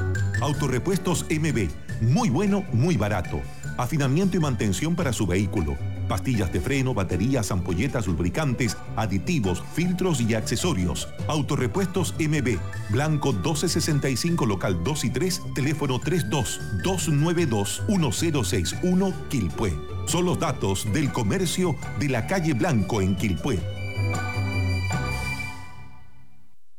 Autorepuestos 0.42 1.24
MB, 1.30 1.70
muy 2.02 2.28
bueno, 2.28 2.64
muy 2.72 2.98
barato. 2.98 3.40
Afinamiento 3.78 4.36
y 4.36 4.40
mantención 4.40 4.94
para 4.94 5.14
su 5.14 5.26
vehículo. 5.26 5.78
Pastillas 6.06 6.52
de 6.52 6.60
freno, 6.60 6.92
baterías, 6.92 7.50
ampolletas, 7.50 8.06
lubricantes, 8.06 8.76
aditivos, 8.94 9.62
filtros 9.72 10.20
y 10.20 10.34
accesorios. 10.34 11.08
Autorepuestos 11.28 12.14
MB, 12.18 12.58
Blanco 12.90 13.32
1265, 13.32 14.44
local 14.44 14.84
2 14.84 15.04
y 15.04 15.10
3, 15.10 15.42
teléfono 15.54 15.98
32 15.98 16.60
292 16.82 17.84
1061, 17.88 19.14
Quilpué. 19.30 19.93
Son 20.06 20.24
los 20.24 20.38
datos 20.38 20.92
del 20.92 21.12
comercio 21.12 21.76
de 21.98 22.08
la 22.08 22.26
calle 22.26 22.54
Blanco 22.54 23.00
en 23.00 23.16
Quilpué. 23.16 23.60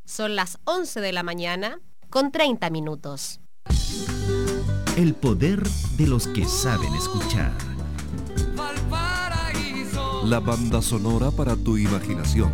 Son 0.05 0.35
las 0.35 0.59
11 0.63 1.01
de 1.01 1.11
la 1.11 1.23
mañana 1.23 1.79
con 2.09 2.31
30 2.31 2.69
minutos. 2.69 3.41
El 4.95 5.13
poder 5.13 5.67
de 5.97 6.07
los 6.07 6.27
que 6.27 6.45
saben 6.45 6.93
escuchar. 6.93 7.51
La 10.23 10.39
banda 10.39 10.81
sonora 10.81 11.31
para 11.31 11.55
tu 11.55 11.77
imaginación 11.77 12.51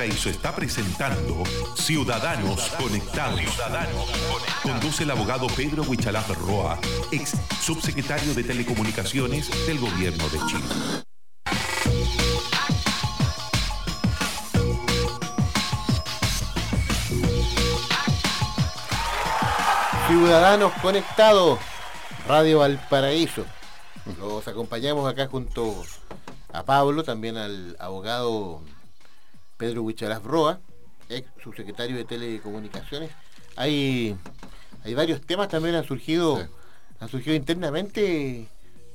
Valparaíso 0.00 0.30
está 0.30 0.54
presentando 0.56 1.42
Ciudadanos 1.76 2.70
Conectados. 2.78 3.42
Conduce 4.62 5.02
el 5.02 5.10
abogado 5.10 5.46
Pedro 5.48 5.82
Huichalaf 5.82 6.30
Roa, 6.38 6.78
ex 7.12 7.34
subsecretario 7.60 8.32
de 8.32 8.42
Telecomunicaciones 8.42 9.50
del 9.66 9.78
Gobierno 9.78 10.24
de 10.30 10.38
Chile. 10.46 10.64
Ciudadanos 20.08 20.72
Conectados, 20.80 21.58
Radio 22.26 22.60
Valparaíso. 22.60 23.44
Los 24.18 24.48
acompañamos 24.48 25.06
acá 25.12 25.26
junto 25.26 25.84
a 26.54 26.62
Pablo, 26.62 27.04
también 27.04 27.36
al 27.36 27.76
abogado 27.78 28.62
Pedro 29.60 29.82
Huicharaz 29.82 30.22
Roa, 30.22 30.58
ex 31.10 31.28
subsecretario 31.44 31.96
de 31.96 32.04
Telecomunicaciones. 32.04 33.10
Hay, 33.56 34.16
hay 34.82 34.94
varios 34.94 35.20
temas 35.20 35.48
también 35.48 35.74
han 35.74 35.84
surgido 35.84 36.48
han 36.98 37.08
surgido 37.08 37.34
internamente 37.34 38.46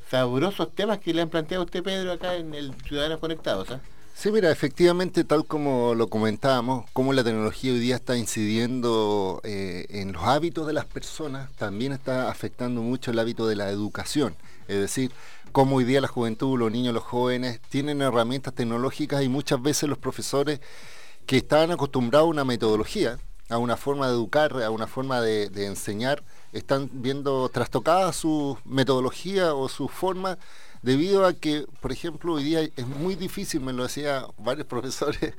sabrosos 0.10 0.74
temas 0.74 1.00
que 1.00 1.14
le 1.14 1.22
han 1.22 1.30
planteado 1.30 1.64
a 1.64 1.66
usted, 1.66 1.84
Pedro, 1.84 2.12
acá 2.12 2.36
en 2.36 2.54
el 2.54 2.74
Ciudadanos 2.88 3.20
Conectados. 3.20 3.72
¿ah? 3.72 3.80
Sí, 4.16 4.32
mira, 4.32 4.52
efectivamente, 4.52 5.24
tal 5.24 5.46
como 5.46 5.96
lo 5.96 6.08
comentábamos, 6.08 6.86
cómo 6.94 7.14
la 7.14 7.24
tecnología 7.24 7.74
hoy 7.74 7.80
día 7.80 7.96
está 7.96 8.16
incidiendo 8.16 9.42
eh, 9.44 9.88
en 9.90 10.14
los 10.14 10.24
hábitos 10.24 10.68
de 10.68 10.74
las 10.74 10.86
personas, 10.86 11.52
también 11.54 11.92
está 11.92 12.30
afectando 12.30 12.82
mucho 12.82 13.12
el 13.12 13.20
hábito 13.20 13.48
de 13.48 13.56
la 13.56 13.70
educación. 13.70 14.36
Es 14.68 14.78
decir, 14.78 15.12
cómo 15.56 15.78
hoy 15.78 15.86
día 15.86 16.02
la 16.02 16.10
juventud, 16.10 16.60
los 16.60 16.70
niños, 16.70 16.94
los 16.94 17.04
jóvenes 17.04 17.62
tienen 17.70 18.02
herramientas 18.02 18.54
tecnológicas 18.54 19.24
y 19.24 19.30
muchas 19.30 19.62
veces 19.62 19.88
los 19.88 19.98
profesores 19.98 20.60
que 21.26 21.38
estaban 21.38 21.72
acostumbrados 21.72 22.28
a 22.28 22.30
una 22.30 22.44
metodología, 22.44 23.20
a 23.48 23.58
una 23.58 23.78
forma 23.78 24.08
de 24.08 24.16
educar, 24.16 24.62
a 24.62 24.70
una 24.70 24.86
forma 24.86 25.22
de, 25.22 25.46
enseñar, 25.66 26.26
están 26.52 26.90
viendo 26.92 27.48
trastocada 27.48 28.12
su 28.12 28.58
metodología 28.66 29.54
o 29.54 29.70
su 29.70 29.88
forma 29.88 30.38
debido 30.82 31.26
a 31.26 31.32
que, 31.32 31.66
por 31.80 31.94
ejemplo, 31.94 32.34
hoy 32.34 32.44
día 32.44 32.60
es 32.60 32.86
muy 32.86 33.16
difícil, 33.16 33.62
me 33.62 33.72
lo 33.72 33.84
decía 33.84 34.28
varios 34.38 34.68
profesores, 34.68 35.36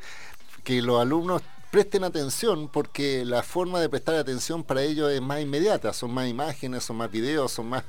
que 0.65 0.81
los 0.81 0.99
alumnos 0.99 1.43
presten 1.71 2.05
atención 2.05 2.69
porque 2.69 3.27
la 3.27 3.43
forma 3.43 3.81
de 3.81 3.91
prestar 3.91 4.15
atención 4.15 4.65
para 4.65 4.83
ellos 4.83 5.13
es 5.13 5.21
más 5.21 5.43
inmediata, 5.43 5.93
son 5.93 6.15
más 6.15 6.27
imágenes, 6.27 6.85
son 6.85 6.97
más 6.97 7.11
videos, 7.11 7.53
son 7.53 7.69
más 7.69 7.85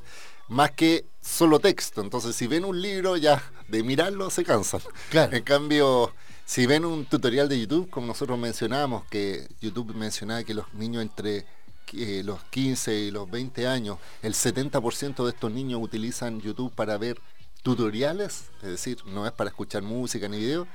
más 0.48 0.72
que 0.72 1.06
solo 1.22 1.60
texto. 1.60 2.02
Entonces, 2.02 2.36
si 2.36 2.48
ven 2.48 2.66
un 2.66 2.82
libro 2.82 3.18
ya 3.18 3.44
de 3.68 3.84
mirarlo 3.84 4.30
se 4.30 4.44
cansan. 4.44 4.82
Claro. 5.10 5.36
En 5.36 5.44
cambio, 5.44 6.14
si 6.46 6.66
ven 6.66 6.86
un 6.86 7.06
tutorial 7.06 7.50
de 7.50 7.60
YouTube, 7.60 7.90
como 7.90 8.08
nosotros 8.08 8.40
mencionábamos, 8.40 9.06
que 9.06 9.48
YouTube 9.62 9.94
mencionaba 9.94 10.44
que 10.44 10.54
los 10.54 10.74
niños 10.74 11.02
entre 11.02 11.46
eh, 11.94 12.22
los 12.24 12.44
15 12.46 13.00
y 13.00 13.12
los 13.12 13.30
20 13.30 13.68
años, 13.68 13.98
el 14.22 14.34
70% 14.34 15.24
de 15.24 15.30
estos 15.30 15.52
niños 15.52 15.82
utilizan 15.82 16.40
YouTube 16.42 16.74
para 16.74 16.98
ver 16.98 17.20
tutoriales, 17.64 18.46
es 18.62 18.70
decir, 18.70 19.00
no 19.06 19.26
es 19.26 19.34
para 19.34 19.50
escuchar 19.50 19.84
música 19.84 20.30
ni 20.30 20.38
video. 20.38 20.68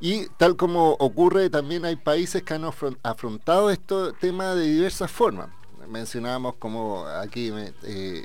Y 0.00 0.26
tal 0.36 0.56
como 0.56 0.90
ocurre, 0.98 1.48
también 1.48 1.84
hay 1.84 1.96
países 1.96 2.42
que 2.42 2.54
han 2.54 2.64
afrontado 3.02 3.70
este 3.70 3.94
tema 4.20 4.54
de 4.54 4.66
diversas 4.66 5.10
formas. 5.10 5.48
Mencionábamos 5.88 6.56
como 6.56 7.06
aquí 7.06 7.50
eh, 7.84 8.24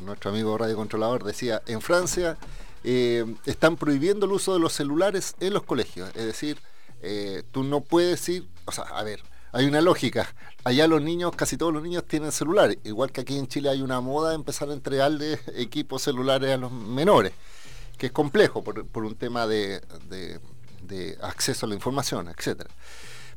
nuestro 0.00 0.30
amigo 0.30 0.56
Radio 0.56 0.76
Controlador 0.76 1.24
decía, 1.24 1.62
en 1.66 1.80
Francia 1.80 2.36
eh, 2.84 3.24
están 3.46 3.76
prohibiendo 3.76 4.26
el 4.26 4.32
uso 4.32 4.54
de 4.54 4.60
los 4.60 4.72
celulares 4.72 5.34
en 5.40 5.52
los 5.52 5.62
colegios. 5.62 6.08
Es 6.14 6.26
decir, 6.26 6.58
eh, 7.02 7.42
tú 7.50 7.62
no 7.64 7.80
puedes 7.80 8.28
ir, 8.28 8.48
o 8.64 8.72
sea, 8.72 8.84
a 8.84 9.02
ver, 9.02 9.22
hay 9.52 9.66
una 9.66 9.80
lógica. 9.80 10.34
Allá 10.64 10.86
los 10.86 11.02
niños, 11.02 11.32
casi 11.36 11.56
todos 11.56 11.72
los 11.72 11.82
niños 11.82 12.04
tienen 12.06 12.32
celulares. 12.32 12.78
Igual 12.84 13.12
que 13.12 13.20
aquí 13.20 13.36
en 13.36 13.46
Chile 13.46 13.68
hay 13.68 13.82
una 13.82 14.00
moda 14.00 14.30
de 14.30 14.36
empezar 14.36 14.70
a 14.70 14.72
entregarle 14.72 15.38
equipos 15.54 16.02
celulares 16.02 16.50
a 16.54 16.56
los 16.56 16.72
menores, 16.72 17.32
que 17.98 18.06
es 18.06 18.12
complejo 18.12 18.64
por, 18.64 19.04
un 19.04 19.14
tema 19.14 19.46
de, 19.46 19.80
de, 20.08 21.18
acceso 21.22 21.66
a 21.66 21.68
la 21.68 21.74
información, 21.74 22.28
etcétera. 22.28 22.70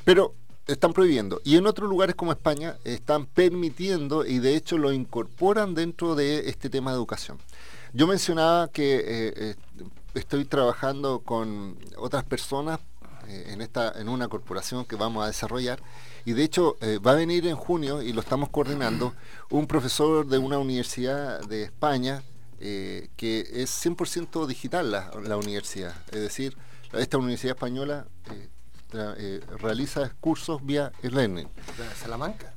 Pero 0.04 0.36
están 0.68 0.94
prohibiendo. 0.94 1.42
Y 1.44 1.58
en 1.58 1.68
otros 1.68 1.90
lugares 1.90 2.16
como 2.16 2.32
España 2.32 2.78
están 2.84 3.26
permitiendo 3.26 4.26
y 4.26 4.40
de 4.40 4.56
hecho 4.56 4.78
lo 4.78 4.92
incorporan 4.92 5.76
dentro 5.76 6.16
de 6.16 6.50
este 6.50 6.70
tema 6.70 6.92
de 6.92 6.98
educación. 6.98 7.38
Yo 7.94 8.08
mencionaba 8.08 8.68
que 8.70 8.96
eh, 8.96 9.04
eh, 9.08 9.56
estoy 10.16 10.46
trabajando 10.46 11.20
con 11.20 11.78
otras 11.98 12.24
personas 12.24 12.80
eh, 13.28 13.52
en, 13.52 13.62
esta, 13.62 13.94
en 14.00 14.10
una 14.10 14.28
corporación 14.28 14.86
que 14.86 14.96
vamos 14.96 15.24
a 15.24 15.28
desarrollar. 15.28 15.80
Y 16.26 16.34
de 16.34 16.44
hecho 16.44 16.76
va 17.06 17.12
a 17.12 17.16
venir 17.16 17.46
en 17.46 17.56
junio, 17.56 18.02
y 18.02 18.12
lo 18.12 18.20
estamos 18.20 18.50
coordinando, 18.50 19.14
un 19.52 19.68
profesor 19.68 20.26
de 20.26 20.40
una 20.40 20.58
universidad 20.58 21.40
de 21.42 21.62
España 21.62 22.24
que 22.58 23.48
es 23.54 23.86
100% 23.86 24.48
digital 24.48 24.90
la, 24.90 25.38
universidad. 25.38 25.94
Es 26.08 26.22
decir, 26.22 26.58
esta 26.94 27.20
universidad 27.20 27.56
española 27.56 28.08
realiza 28.92 30.12
cursos 30.20 30.66
vía 30.66 30.92
e-learning. 31.02 31.48
¿De 31.78 31.96
Salamanca? 31.96 32.54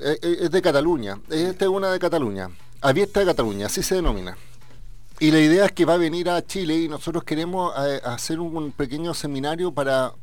Eh, 0.00 0.18
eh, 0.22 0.38
es 0.42 0.50
de 0.50 0.62
Cataluña, 0.62 1.18
esta 1.30 1.64
es 1.64 1.70
una 1.70 1.90
de 1.90 1.98
Cataluña, 1.98 2.50
abierta 2.82 3.20
de 3.20 3.26
Cataluña, 3.26 3.66
así 3.66 3.82
se 3.82 3.94
denomina. 3.94 4.36
Y 5.18 5.30
la 5.30 5.40
idea 5.40 5.66
es 5.66 5.72
que 5.72 5.84
va 5.84 5.94
a 5.94 5.98
venir 5.98 6.30
a 6.30 6.46
Chile 6.46 6.74
y 6.76 6.88
nosotros 6.88 7.24
queremos 7.24 7.74
hacer 7.76 8.40
un, 8.40 8.72
pequeño 8.72 9.12
seminario 9.12 9.70
para 9.70 10.14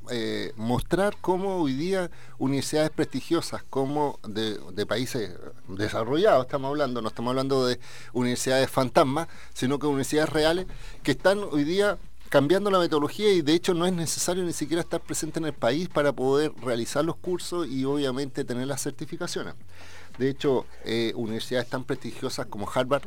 mostrar 0.56 1.16
cómo 1.22 1.58
hoy 1.58 1.74
día 1.74 2.10
universidades 2.40 2.90
prestigiosas, 2.90 3.62
como 3.70 4.20
de, 4.28 4.58
de, 4.74 4.86
países 4.88 5.36
desarrollados, 5.68 6.46
estamos 6.46 6.70
hablando, 6.70 7.04
no 7.04 7.10
estamos 7.10 7.30
hablando 7.30 7.68
de 7.68 7.80
universidades 8.14 8.72
fantasmas, 8.72 9.28
sino 9.54 9.78
que 9.78 9.86
universidades 9.86 10.30
reales, 10.30 10.66
que 11.04 11.12
están 11.12 11.42
hoy 11.52 11.64
día 11.64 12.00
cambiando 12.30 12.70
la 12.70 12.80
metodología 12.80 13.32
y 13.32 13.42
de 13.42 13.54
hecho 13.54 13.74
no 13.74 13.86
es 13.86 13.94
necesario 13.94 14.44
ni 14.44 14.54
siquiera 14.54 14.82
estar 14.82 15.02
presente 15.02 15.40
en 15.40 15.46
el 15.46 15.54
país 15.54 15.90
para 15.90 16.14
poder 16.14 16.54
realizar 16.62 17.04
los 17.04 17.16
cursos 17.16 17.68
y 17.68 17.86
obviamente 17.86 18.44
tener 18.44 18.68
las 18.68 18.82
certificaciones. 18.82 19.56
De 20.18 20.30
hecho, 20.30 20.66
eh, 20.84 21.14
universidades 21.16 21.70
tan 21.70 21.84
prestigiosas 21.84 22.48
como 22.48 22.70
Harvard, 22.70 23.04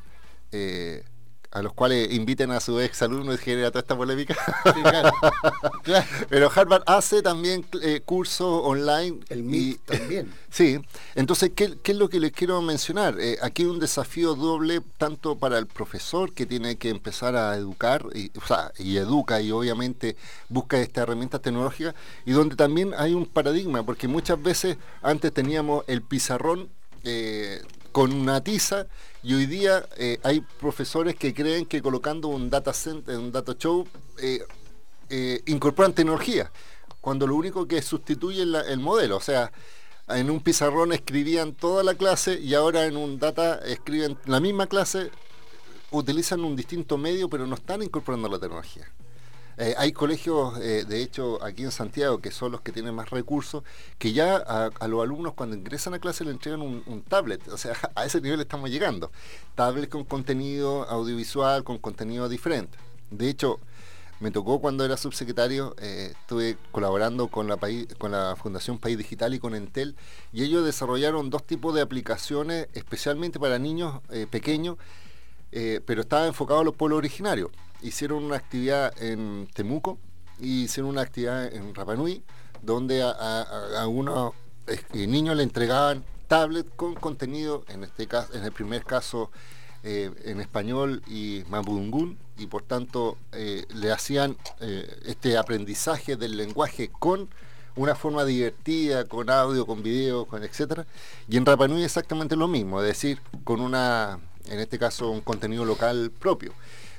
eh, 0.53 1.05
a 1.53 1.63
los 1.63 1.73
cuales 1.73 2.13
inviten 2.13 2.53
a 2.53 2.61
su 2.61 2.79
ex 2.81 3.03
alumno 3.03 3.35
y 3.35 3.39
genera 3.39 3.71
toda 3.71 3.81
esta 3.81 3.97
polémica. 3.97 4.37
Pero 6.29 6.51
Harvard 6.55 6.85
hace 6.87 7.23
también 7.23 7.67
eh, 7.83 8.01
cursos 8.05 8.63
online. 8.65 9.19
El 9.29 9.43
MIT 9.43 9.81
también. 9.85 10.33
Sí, 10.51 10.81
entonces, 11.15 11.53
¿qué, 11.55 11.79
es 11.85 11.97
lo 11.97 12.09
que 12.09 12.19
les 12.19 12.33
quiero 12.33 12.61
mencionar? 12.61 13.21
Eh, 13.21 13.39
aquí 13.41 13.63
hay 13.63 13.69
un 13.69 13.79
desafío 13.79 14.35
doble, 14.35 14.81
tanto 14.99 15.39
para 15.39 15.59
el 15.59 15.69
profesor 15.69 16.33
que 16.33 16.45
tiene 16.45 16.75
que 16.75 16.89
empezar 16.89 17.37
a 17.37 17.55
educar, 17.55 18.05
y, 18.17 18.37
o 18.37 18.45
sea, 18.45 18.73
y 18.77 18.97
educa 18.97 19.41
y 19.41 19.53
obviamente 19.53 20.17
busca 20.49 20.81
esta 20.81 21.03
herramienta 21.03 21.39
tecnológica, 21.39 21.95
y 22.27 22.33
donde 22.33 22.57
también 22.57 22.95
hay 22.99 23.15
un 23.15 23.27
paradigma, 23.27 23.85
porque 23.85 24.09
muchas 24.09 24.43
veces 24.43 24.77
antes 25.03 25.33
teníamos 25.33 25.85
el 25.87 26.03
pizarrón 26.03 26.69
eh, 27.05 27.63
con 27.93 28.13
una 28.13 28.43
tiza 28.43 28.87
y 29.23 29.35
hoy 29.35 29.47
día 29.47 29.87
eh, 29.97 30.19
hay 30.23 30.41
profesores 30.41 31.15
que 31.15 31.35
creen 31.35 31.67
que 31.67 31.83
colocando 31.83 32.29
un 32.29 32.49
data 32.49 32.73
center, 32.73 33.19
un 33.19 33.31
data 33.31 33.55
show, 33.59 33.87
eh, 34.19 34.43
eh, 35.11 35.43
incorporan 35.47 35.93
tecnología, 35.93 36.51
cuando 37.01 37.27
lo 37.27 37.35
único 37.35 37.67
que 37.67 37.83
sustituye 37.83 38.43
es 38.43 38.69
el 38.69 38.81
modelo. 38.81 39.17
O 39.17 39.21
sea, 39.21 39.53
en 40.09 40.31
un 40.31 40.41
pizarrón 40.41 40.93
escribían 40.93 41.53
toda 41.53 41.83
la 41.83 41.95
clase 41.95 42.41
y 42.41 42.55
ahora 42.55 42.87
en 42.87 42.97
un 42.97 43.19
data 43.19 43.61
escriben 43.65 44.17
la 44.25 44.41
misma 44.41 44.67
clase, 44.67 45.11
utilizan 45.91 46.45
un 46.45 46.57
distinto 46.57 46.97
medio, 46.97 47.29
pero 47.29 47.47
no 47.47 47.57
están 47.57 47.83
incorporando 47.83 48.29
la 48.29 48.39
tecnología. 48.39 48.91
Eh, 49.59 49.75
hay 49.77 49.93
colegios, 49.93 50.59
eh, 50.59 50.85
de 50.89 51.03
hecho, 51.03 51.43
aquí 51.45 51.63
en 51.63 51.71
Santiago, 51.71 52.19
que 52.21 52.31
son 52.31 52.53
los 52.53 52.63
que 52.63 52.73
tienen 52.73 52.95
más 52.95 53.11
recursos, 53.11 53.63
que 53.99 54.13
ya 54.13 54.37
a, 54.37 54.89
los 54.89 55.03
alumnos 55.03 55.35
cuando 55.35 55.55
ingresan 55.57 55.93
a 55.95 55.99
clase 55.99 56.25
le 56.25 56.31
entregan 56.31 56.63
un, 56.63 57.03
tablet. 57.09 57.47
O 57.49 57.59
sea, 57.59 57.75
a 57.95 58.07
ese 58.07 58.21
nivel 58.21 58.41
estamos 58.41 58.71
llegando. 58.71 59.11
Tablet 59.55 59.91
con 59.91 60.05
contenido 60.05 60.89
audiovisual, 60.89 61.65
con 61.65 61.79
contenido 61.79 62.29
diferente. 62.29 62.79
De 63.11 63.29
hecho, 63.29 63.59
me 64.21 64.31
tocó 64.31 64.61
cuando 64.61 64.85
era 64.85 64.97
subsecretario, 64.97 65.75
eh, 65.79 66.13
estuve 66.13 66.57
colaborando 66.73 67.29
con 67.29 67.47
la, 67.49 67.59
con 67.99 68.13
la 68.13 68.37
Fundación 68.37 68.79
País 68.79 68.99
Digital 68.99 69.35
y 69.35 69.39
con 69.39 69.55
Entel, 69.55 69.97
y 70.33 70.43
ellos 70.43 70.65
desarrollaron 70.65 71.31
dos 71.31 71.47
tipos 71.47 71.75
de 71.75 71.81
aplicaciones 71.81 72.69
especialmente 72.75 73.41
para 73.41 73.59
niños 73.59 74.01
pequeños, 74.31 74.77
pero 75.51 76.03
estaba 76.03 76.27
enfocado 76.27 76.61
a 76.61 76.65
los 76.65 76.77
pueblos 76.77 76.99
originarios 76.99 77.51
hicieron 77.83 78.25
una 78.25 78.37
actividad 78.37 78.93
en 79.03 79.49
Temuco 79.55 79.99
y 80.39 80.65
hicieron 80.65 80.91
una 80.91 81.03
actividad 81.03 81.53
en 81.53 81.75
Rapanui, 81.75 82.23
donde 82.63 83.03
a, 83.03 83.11
a, 83.11 83.87
unos 83.89 84.33
eh, 84.67 85.07
niños 85.07 85.37
le 85.37 85.43
entregaban 85.43 86.05
tablet 86.29 86.67
con 86.77 86.95
contenido, 86.95 87.65
en 87.69 87.85
este 87.85 88.07
caso, 88.07 88.35
en 88.35 88.45
el 88.45 88.53
primer 88.53 88.85
caso 88.85 89.31
eh, 89.83 90.11
en 90.25 90.41
español 90.41 91.03
y 91.07 91.43
mapudungún, 91.49 92.19
y 92.39 92.47
por 92.47 92.63
tanto 92.63 93.17
eh, 93.33 93.65
le 93.75 93.93
hacían 93.93 94.37
este 95.05 95.37
aprendizaje 95.37 96.17
del 96.17 96.37
lenguaje 96.37 96.91
con 96.91 97.29
una 97.77 97.95
forma 97.95 98.25
divertida, 98.25 99.05
con 99.07 99.31
audio, 99.31 99.67
con 99.67 99.83
video, 99.83 100.27
con 100.27 100.43
etcétera. 100.43 100.87
Y 101.29 101.37
en 101.37 101.47
Rapanui 101.47 101.83
exactamente 101.83 102.37
lo 102.37 102.49
mismo, 102.49 102.81
es 102.81 102.87
decir, 102.87 103.21
con 103.45 103.61
una, 103.61 104.19
en 104.47 104.61
este 104.61 104.79
caso, 104.79 105.11
un 105.11 105.21
contenido 105.21 105.65
local 105.65 106.11
propio. 106.19 106.53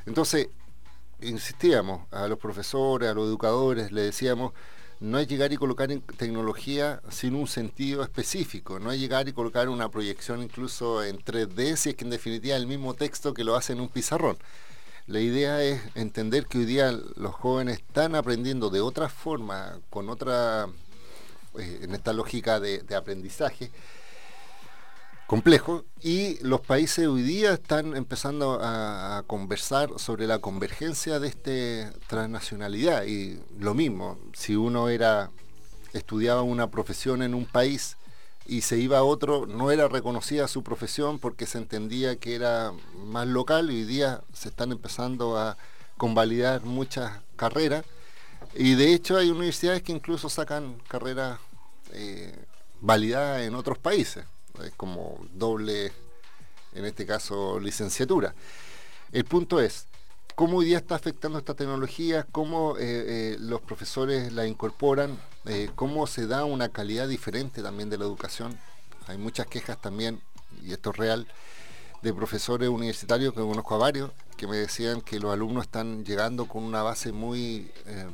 Entonces, 0.05 0.47
insistíamos 1.21 2.01
a 2.11 2.27
los 2.27 2.37
profesores, 2.37 3.09
a 3.09 3.13
los 3.13 3.27
educadores, 3.27 3.91
le 3.91 4.01
decíamos, 4.01 4.53
no 4.99 5.17
es 5.17 5.27
llegar 5.27 5.51
y 5.51 5.57
colocar 5.57 5.89
tecnología 6.17 7.01
sin 7.09 7.35
un 7.35 7.47
sentido 7.47 8.03
específico, 8.03 8.79
no 8.79 8.91
es 8.91 8.99
llegar 8.99 9.27
y 9.27 9.33
colocar 9.33 9.69
una 9.69 9.89
proyección 9.89 10.43
incluso 10.43 11.03
en 11.03 11.17
3D, 11.17 11.75
si 11.75 11.89
es 11.89 11.95
que 11.95 12.03
en 12.03 12.11
definitiva 12.11 12.55
el 12.55 12.67
mismo 12.67 12.93
texto 12.93 13.33
que 13.33 13.43
lo 13.43 13.55
hace 13.55 13.73
en 13.73 13.81
un 13.81 13.89
pizarrón. 13.89 14.37
La 15.07 15.19
idea 15.19 15.63
es 15.63 15.81
entender 15.95 16.45
que 16.45 16.59
hoy 16.59 16.65
día 16.65 16.91
los 17.15 17.33
jóvenes 17.33 17.77
están 17.79 18.15
aprendiendo 18.15 18.69
de 18.69 18.81
otra 18.81 19.09
forma, 19.09 19.79
con 19.89 20.09
otra, 20.09 20.67
eh, 21.57 21.79
en 21.81 21.95
esta 21.95 22.13
lógica 22.13 22.59
de 22.59 22.95
aprendizaje, 22.95 23.71
complejo 25.31 25.85
y 26.01 26.43
los 26.43 26.59
países 26.59 27.07
hoy 27.07 27.21
día 27.21 27.53
están 27.53 27.95
empezando 27.95 28.59
a, 28.61 29.23
conversar 29.27 29.89
sobre 29.95 30.27
la 30.27 30.39
convergencia 30.39 31.21
de 31.21 31.29
este 31.29 31.89
transnacionalidad 32.07 33.05
y 33.05 33.39
lo 33.57 33.73
mismo, 33.73 34.19
si 34.33 34.57
uno 34.57 34.89
era 34.89 35.31
estudiaba 35.93 36.41
una 36.41 36.69
profesión 36.69 37.23
en 37.23 37.33
un 37.33 37.45
país 37.45 37.95
y 38.45 38.63
se 38.63 38.77
iba 38.77 38.97
a 38.97 39.03
otro, 39.03 39.45
no 39.45 39.71
era 39.71 39.87
reconocida 39.87 40.49
su 40.49 40.63
profesión 40.63 41.17
porque 41.17 41.45
se 41.45 41.59
entendía 41.59 42.17
que 42.17 42.35
era 42.35 42.73
más 43.05 43.25
local 43.25 43.71
y 43.71 43.75
hoy 43.75 43.85
día 43.85 44.19
se 44.33 44.49
están 44.49 44.73
empezando 44.73 45.37
a 45.37 45.55
convalidar 45.95 46.65
muchas 46.65 47.21
carreras. 47.37 47.85
Y 48.53 48.75
de 48.75 48.93
hecho 48.93 49.15
hay 49.15 49.29
universidades 49.29 49.81
que 49.81 49.93
incluso 49.93 50.27
sacan 50.27 50.75
carreras 50.89 51.39
eh, 51.93 52.35
validadas 52.81 53.43
en 53.43 53.55
otros 53.55 53.77
países, 53.77 54.25
es 54.63 54.71
como 54.75 55.17
doble, 55.33 55.91
en 56.73 56.85
este 56.85 57.05
caso, 57.05 57.59
licenciatura. 57.59 58.33
El 59.11 59.25
punto 59.25 59.59
es, 59.59 59.87
¿cómo 60.35 60.57
hoy 60.57 60.65
día 60.65 60.77
está 60.77 60.95
afectando 60.95 61.37
esta 61.37 61.53
tecnología? 61.53 62.25
¿Cómo 62.31 62.77
eh, 62.77 62.81
eh, 62.81 63.37
los 63.39 63.61
profesores 63.61 64.31
la 64.33 64.47
incorporan? 64.47 65.19
Eh, 65.45 65.69
¿Cómo 65.75 66.07
se 66.07 66.27
da 66.27 66.45
una 66.45 66.69
calidad 66.69 67.07
diferente 67.07 67.61
también 67.61 67.89
de 67.89 67.97
la 67.97 68.05
educación? 68.05 68.57
Hay 69.07 69.17
muchas 69.17 69.47
quejas 69.47 69.81
también, 69.81 70.21
y 70.63 70.73
esto 70.73 70.91
es 70.91 70.97
real, 70.97 71.27
de 72.01 72.13
profesores 72.13 72.69
universitarios 72.69 73.33
que 73.33 73.41
conozco 73.41 73.75
a 73.75 73.77
varios, 73.77 74.11
que 74.37 74.47
me 74.47 74.57
decían 74.57 75.01
que 75.01 75.19
los 75.19 75.31
alumnos 75.31 75.65
están 75.65 76.03
llegando 76.03 76.47
con 76.47 76.63
una 76.63 76.81
base 76.81 77.11
muy 77.11 77.71
eh, 77.85 78.09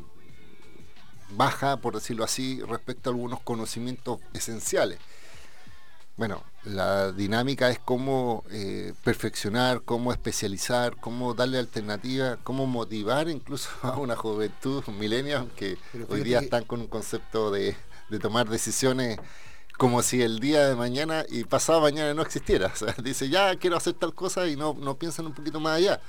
baja, 1.30 1.78
por 1.78 1.96
decirlo 1.96 2.24
así, 2.24 2.62
respecto 2.62 3.10
a 3.10 3.14
algunos 3.14 3.42
conocimientos 3.42 4.20
esenciales. 4.34 5.00
Bueno, 6.18 6.44
la 6.64 7.12
dinámica 7.12 7.70
es 7.70 7.78
cómo 7.78 8.44
eh, 8.50 8.94
perfeccionar, 9.04 9.84
cómo 9.84 10.12
especializar, 10.12 10.96
cómo 10.96 11.36
darle 11.36 11.60
alternativa, 11.60 12.40
cómo 12.44 12.66
motivar 12.66 13.30
incluso 13.30 13.70
a 13.84 13.98
una 13.98 14.16
juventud 14.16 14.84
millennial 14.88 15.52
que 15.56 15.78
hoy 16.10 16.24
día 16.24 16.40
están 16.40 16.66
con 16.66 16.82
un 16.82 16.88
concepto 16.88 17.52
de, 17.52 17.76
de, 18.10 18.18
tomar 18.20 18.50
decisiones 18.50 19.20
como 19.78 20.02
si 20.02 20.24
el 20.24 20.40
día 20.40 20.68
de 20.68 20.76
mañana 20.76 21.24
y 21.30 21.44
pasado 21.44 21.82
mañana 21.82 22.16
no 22.16 22.24
existiera. 22.24 22.68
O 22.74 22.76
sea, 22.76 22.96
dice, 23.04 23.30
ya 23.30 23.56
quiero 23.58 23.78
hacer 23.78 23.94
tal 23.94 24.16
cosa 24.16 24.48
y 24.48 24.56
no, 24.56 24.74
no 24.74 24.98
piensan 24.98 25.28
un 25.28 25.34
poquito 25.34 25.60
más 25.60 25.78
allá. 25.78 26.02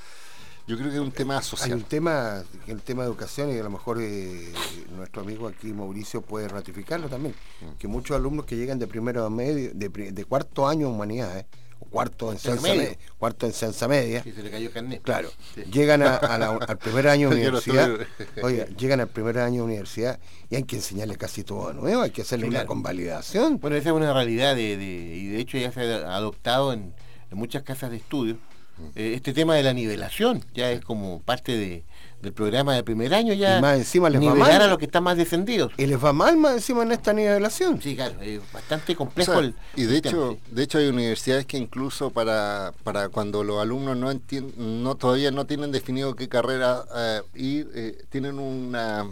Yo 0.68 0.76
creo 0.76 0.90
que 0.90 0.96
es 0.96 1.02
un 1.02 1.12
tema 1.12 1.40
social. 1.40 1.70
Hay 1.70 1.72
un 1.72 1.82
tema, 1.82 2.44
el 2.66 2.82
tema 2.82 3.02
de 3.02 3.08
educación, 3.08 3.50
y 3.50 3.58
a 3.58 3.62
lo 3.62 3.70
mejor 3.70 4.02
eh, 4.02 4.52
nuestro 4.94 5.22
amigo 5.22 5.48
aquí 5.48 5.72
Mauricio 5.72 6.20
puede 6.20 6.46
ratificarlo 6.46 7.08
también, 7.08 7.34
mm. 7.62 7.78
que 7.78 7.88
muchos 7.88 8.14
alumnos 8.14 8.44
que 8.44 8.54
llegan 8.54 8.78
de 8.78 8.86
primero 8.86 9.24
a 9.24 9.30
medio, 9.30 9.70
de, 9.72 9.88
de 9.88 10.24
cuarto 10.26 10.68
año 10.68 10.88
de 10.88 10.92
humanidades, 10.92 11.46
o 11.80 11.86
cuarto 11.86 12.32
en 12.32 12.38
ciencia 12.38 12.74
media, 12.74 12.98
cuarto 13.16 13.46
en 13.46 13.54
ciencia 13.54 13.88
media. 13.88 14.22
Sí, 14.22 14.32
se 14.32 14.42
le 14.42 14.50
cayó 14.50 14.70
carnet. 14.70 15.00
Claro. 15.00 15.30
Sí. 15.54 15.62
Llegan 15.72 16.02
a, 16.02 16.16
a 16.16 16.36
la, 16.36 16.48
al 16.50 16.76
primer 16.76 17.08
año 17.08 17.30
de 17.30 17.36
universidad. 17.40 17.88
oiga, 18.42 18.66
llegan 18.66 19.00
al 19.00 19.08
primer 19.08 19.38
año 19.38 19.62
de 19.62 19.68
universidad 19.68 20.20
y 20.50 20.56
hay 20.56 20.64
que 20.64 20.76
enseñarle 20.76 21.16
casi 21.16 21.44
todo 21.44 21.72
nuevo, 21.72 22.02
hay 22.02 22.10
que 22.10 22.20
hacerle 22.20 22.46
una 22.46 22.66
convalidación. 22.66 23.58
Bueno, 23.58 23.76
esa 23.76 23.88
es 23.88 23.94
una 23.94 24.12
realidad 24.12 24.54
de, 24.54 24.76
de, 24.76 24.84
y 24.84 25.28
de 25.28 25.40
hecho 25.40 25.56
ya 25.56 25.72
se 25.72 25.80
ha 25.80 26.14
adoptado 26.14 26.74
en, 26.74 26.92
en 27.30 27.38
muchas 27.38 27.62
casas 27.62 27.90
de 27.90 27.96
estudio 27.96 28.36
eh, 28.94 29.12
este 29.14 29.32
tema 29.32 29.54
de 29.54 29.62
la 29.62 29.72
nivelación 29.72 30.44
ya 30.54 30.70
es 30.70 30.80
como 30.82 31.20
parte 31.20 31.56
de, 31.56 31.84
del 32.22 32.32
programa 32.32 32.74
de 32.74 32.82
primer 32.82 33.14
año 33.14 33.32
ya 33.34 33.58
y 33.58 33.62
más 33.62 33.78
encima 33.78 34.10
les 34.10 34.20
nivelar 34.20 34.40
va 34.48 34.52
mal. 34.54 34.62
a 34.62 34.66
los 34.68 34.78
que 34.78 34.86
están 34.86 35.04
más 35.04 35.16
descendidos 35.16 35.72
y 35.76 35.86
les 35.86 36.02
va 36.02 36.12
mal 36.12 36.36
más 36.36 36.54
encima 36.54 36.82
en 36.82 36.92
esta 36.92 37.12
nivelación 37.12 37.80
sí 37.80 37.94
claro 37.94 38.20
es 38.20 38.40
bastante 38.52 38.94
complejo 38.96 39.32
o 39.32 39.34
sea, 39.34 39.44
el, 39.44 39.54
y 39.76 39.82
de 39.84 39.90
el 39.90 39.96
hecho 39.98 40.28
tema. 40.30 40.40
de 40.50 40.62
hecho 40.62 40.78
hay 40.78 40.86
universidades 40.88 41.46
que 41.46 41.58
incluso 41.58 42.10
para 42.10 42.72
para 42.84 43.08
cuando 43.08 43.44
los 43.44 43.60
alumnos 43.60 43.96
no 43.96 44.10
entienden 44.10 44.82
no 44.82 44.94
todavía 44.96 45.30
no 45.30 45.46
tienen 45.46 45.70
definido 45.72 46.14
qué 46.16 46.28
carrera 46.28 46.84
eh, 46.96 47.22
ir 47.34 47.70
eh, 47.74 48.04
tienen 48.10 48.38
una 48.38 49.06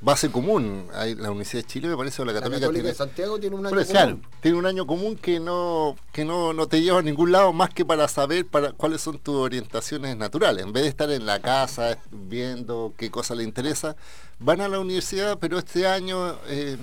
base 0.00 0.30
común. 0.30 0.86
Hay 0.94 1.14
la 1.14 1.30
Universidad 1.30 1.62
de 1.62 1.68
Chile, 1.68 1.88
me 1.88 1.96
parece, 1.96 2.22
o 2.22 2.24
la 2.24 2.32
Católica. 2.32 2.56
La 2.56 2.60
Católica 2.60 2.82
tiene, 2.82 2.88
de 2.88 2.94
Santiago 2.94 3.38
tiene 3.38 3.56
un 3.56 3.66
año 3.66 3.74
común. 3.74 3.90
Claro, 3.90 4.20
tiene 4.40 4.58
un 4.58 4.66
año 4.66 4.86
común 4.86 5.16
que 5.16 5.40
no 5.40 5.96
que 6.12 6.24
no, 6.24 6.52
no 6.52 6.66
te 6.66 6.80
lleva 6.80 6.98
a 6.98 7.02
ningún 7.02 7.32
lado 7.32 7.52
más 7.52 7.70
que 7.70 7.84
para 7.84 8.08
saber 8.08 8.46
para 8.46 8.72
cuáles 8.72 9.00
son 9.00 9.18
tus 9.18 9.36
orientaciones 9.36 10.16
naturales. 10.16 10.64
En 10.64 10.72
vez 10.72 10.84
de 10.84 10.88
estar 10.88 11.10
en 11.10 11.26
la 11.26 11.40
casa 11.40 11.98
viendo 12.10 12.94
qué 12.96 13.10
cosa 13.10 13.34
le 13.34 13.44
interesa, 13.44 13.96
van 14.38 14.60
a 14.60 14.68
la 14.68 14.80
universidad, 14.80 15.38
pero 15.38 15.58
este 15.58 15.86
año 15.86 16.36
eh, 16.48 16.76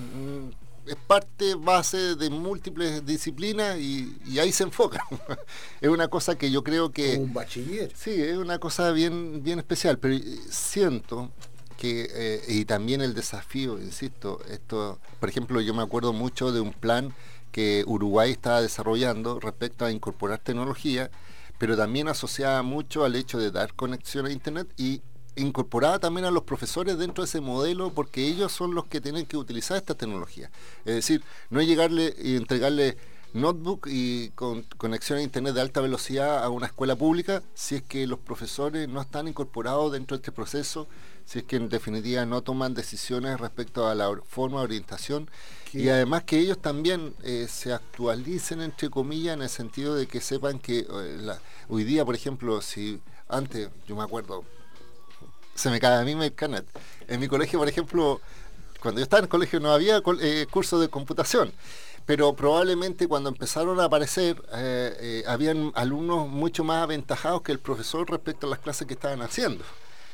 es 0.86 0.96
parte 1.06 1.54
base 1.54 2.14
de 2.14 2.30
múltiples 2.30 3.04
disciplinas 3.04 3.78
y, 3.78 4.16
y 4.26 4.38
ahí 4.38 4.52
se 4.52 4.64
enfocan. 4.64 5.02
es 5.80 5.88
una 5.88 6.08
cosa 6.08 6.36
que 6.36 6.50
yo 6.50 6.64
creo 6.64 6.90
que... 6.90 7.16
Un 7.18 7.34
bachiller. 7.34 7.92
Sí, 7.94 8.10
es 8.10 8.36
una 8.38 8.58
cosa 8.58 8.90
bien, 8.92 9.42
bien 9.42 9.58
especial, 9.58 9.98
pero 9.98 10.18
siento 10.48 11.30
que, 11.78 12.10
eh, 12.12 12.42
y 12.48 12.64
también 12.66 13.00
el 13.00 13.14
desafío, 13.14 13.78
insisto, 13.78 14.40
esto, 14.50 14.98
por 15.20 15.28
ejemplo, 15.28 15.60
yo 15.60 15.72
me 15.72 15.82
acuerdo 15.82 16.12
mucho 16.12 16.52
de 16.52 16.60
un 16.60 16.72
plan 16.72 17.14
que 17.52 17.84
Uruguay 17.86 18.32
estaba 18.32 18.60
desarrollando 18.60 19.40
respecto 19.40 19.84
a 19.84 19.90
incorporar 19.90 20.40
tecnología, 20.40 21.10
pero 21.56 21.76
también 21.76 22.08
asociada 22.08 22.62
mucho 22.62 23.04
al 23.04 23.16
hecho 23.16 23.38
de 23.38 23.50
dar 23.50 23.72
conexión 23.74 24.26
a 24.26 24.32
Internet 24.32 24.68
y 24.76 25.00
incorporada 25.36 26.00
también 26.00 26.26
a 26.26 26.30
los 26.30 26.42
profesores 26.42 26.98
dentro 26.98 27.22
de 27.22 27.28
ese 27.28 27.40
modelo 27.40 27.90
porque 27.94 28.26
ellos 28.26 28.50
son 28.52 28.74
los 28.74 28.86
que 28.86 29.00
tienen 29.00 29.24
que 29.24 29.36
utilizar 29.36 29.76
esta 29.76 29.94
tecnología. 29.94 30.50
Es 30.84 30.96
decir, 30.96 31.22
no 31.48 31.62
llegarle 31.62 32.14
y 32.20 32.36
entregarle 32.36 32.96
notebook 33.34 33.86
y 33.88 34.30
con 34.30 34.62
conexión 34.62 35.18
a 35.18 35.22
internet 35.22 35.54
de 35.54 35.60
alta 35.60 35.80
velocidad 35.80 36.42
a 36.42 36.48
una 36.48 36.66
escuela 36.66 36.96
pública 36.96 37.42
si 37.54 37.76
es 37.76 37.82
que 37.82 38.06
los 38.06 38.18
profesores 38.18 38.88
no 38.88 39.00
están 39.00 39.28
incorporados 39.28 39.92
dentro 39.92 40.16
de 40.16 40.22
este 40.22 40.32
proceso 40.32 40.88
si 41.28 41.40
es 41.40 41.44
que 41.44 41.56
en 41.56 41.68
definitiva 41.68 42.24
no 42.24 42.42
toman 42.42 42.72
decisiones 42.72 43.38
respecto 43.38 43.86
a 43.86 43.94
la 43.94 44.08
forma 44.26 44.60
de 44.60 44.64
orientación 44.64 45.28
¿Qué? 45.70 45.80
y 45.80 45.88
además 45.90 46.24
que 46.24 46.38
ellos 46.38 46.58
también 46.58 47.14
eh, 47.22 47.46
se 47.48 47.72
actualicen 47.72 48.62
entre 48.62 48.88
comillas 48.88 49.34
en 49.34 49.42
el 49.42 49.48
sentido 49.48 49.94
de 49.94 50.06
que 50.06 50.20
sepan 50.20 50.58
que 50.58 50.78
eh, 50.80 51.16
la, 51.20 51.38
hoy 51.68 51.84
día 51.84 52.04
por 52.04 52.14
ejemplo 52.14 52.62
si 52.62 53.00
antes 53.28 53.68
yo 53.86 53.96
me 53.96 54.02
acuerdo 54.02 54.44
se 55.54 55.68
me 55.70 55.80
cae 55.80 56.00
a 56.00 56.04
mí 56.04 56.14
mi 56.14 56.30
carnet 56.30 56.64
en 57.08 57.20
mi 57.20 57.28
colegio 57.28 57.58
por 57.58 57.68
ejemplo 57.68 58.20
cuando 58.80 59.00
yo 59.00 59.02
estaba 59.02 59.18
en 59.18 59.24
el 59.24 59.28
colegio 59.28 59.60
no 59.60 59.72
había 59.72 60.00
eh, 60.20 60.46
curso 60.50 60.80
de 60.80 60.88
computación 60.88 61.52
pero 62.08 62.32
probablemente 62.32 63.06
cuando 63.06 63.28
empezaron 63.28 63.78
a 63.80 63.84
aparecer 63.84 64.42
eh, 64.54 64.96
eh, 64.98 65.24
habían 65.26 65.72
alumnos 65.74 66.26
mucho 66.26 66.64
más 66.64 66.82
aventajados 66.82 67.42
que 67.42 67.52
el 67.52 67.58
profesor 67.58 68.10
respecto 68.10 68.46
a 68.46 68.50
las 68.50 68.60
clases 68.60 68.86
que 68.86 68.94
estaban 68.94 69.20
haciendo. 69.20 69.62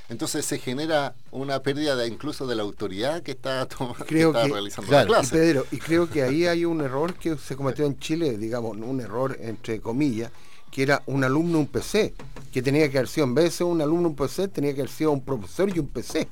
Entonces 0.09 0.45
se 0.45 0.59
genera 0.59 1.15
una 1.31 1.61
pérdida 1.61 1.97
de, 1.97 2.07
incluso 2.07 2.47
de 2.47 2.55
la 2.55 2.63
autoridad 2.63 3.23
que 3.23 3.33
está, 3.33 3.67
creo 4.07 4.33
que 4.33 4.39
está 4.39 4.49
que, 4.49 4.53
realizando 4.53 4.89
claro, 4.89 5.11
la 5.11 5.19
clase. 5.19 5.37
Y, 5.37 5.39
Pedro, 5.39 5.67
y 5.71 5.79
creo 5.79 6.11
que 6.11 6.23
ahí 6.23 6.47
hay 6.47 6.65
un 6.65 6.81
error 6.83 7.15
que 7.15 7.37
se 7.37 7.57
cometió 7.57 7.87
en 7.87 7.99
Chile, 7.99 8.37
digamos, 8.37 8.77
un 8.77 9.01
error 9.01 9.37
entre 9.41 9.81
comillas, 9.81 10.31
que 10.71 10.83
era 10.83 11.03
un 11.07 11.25
alumno 11.25 11.59
un 11.59 11.67
PC, 11.67 12.15
que 12.53 12.61
tenía 12.61 12.91
que 12.91 12.99
haber 12.99 13.09
sido, 13.09 13.27
en 13.27 13.35
vez 13.35 13.45
de 13.47 13.51
ser 13.53 13.67
un 13.67 13.81
alumno 13.81 14.09
un 14.09 14.17
PC, 14.17 14.49
tenía 14.49 14.75
que 14.75 14.83
haber 14.83 14.91
sido 14.91 15.13
un 15.13 15.25
profesor 15.25 15.75
y 15.75 15.79
un 15.79 15.89
PC. 15.89 16.29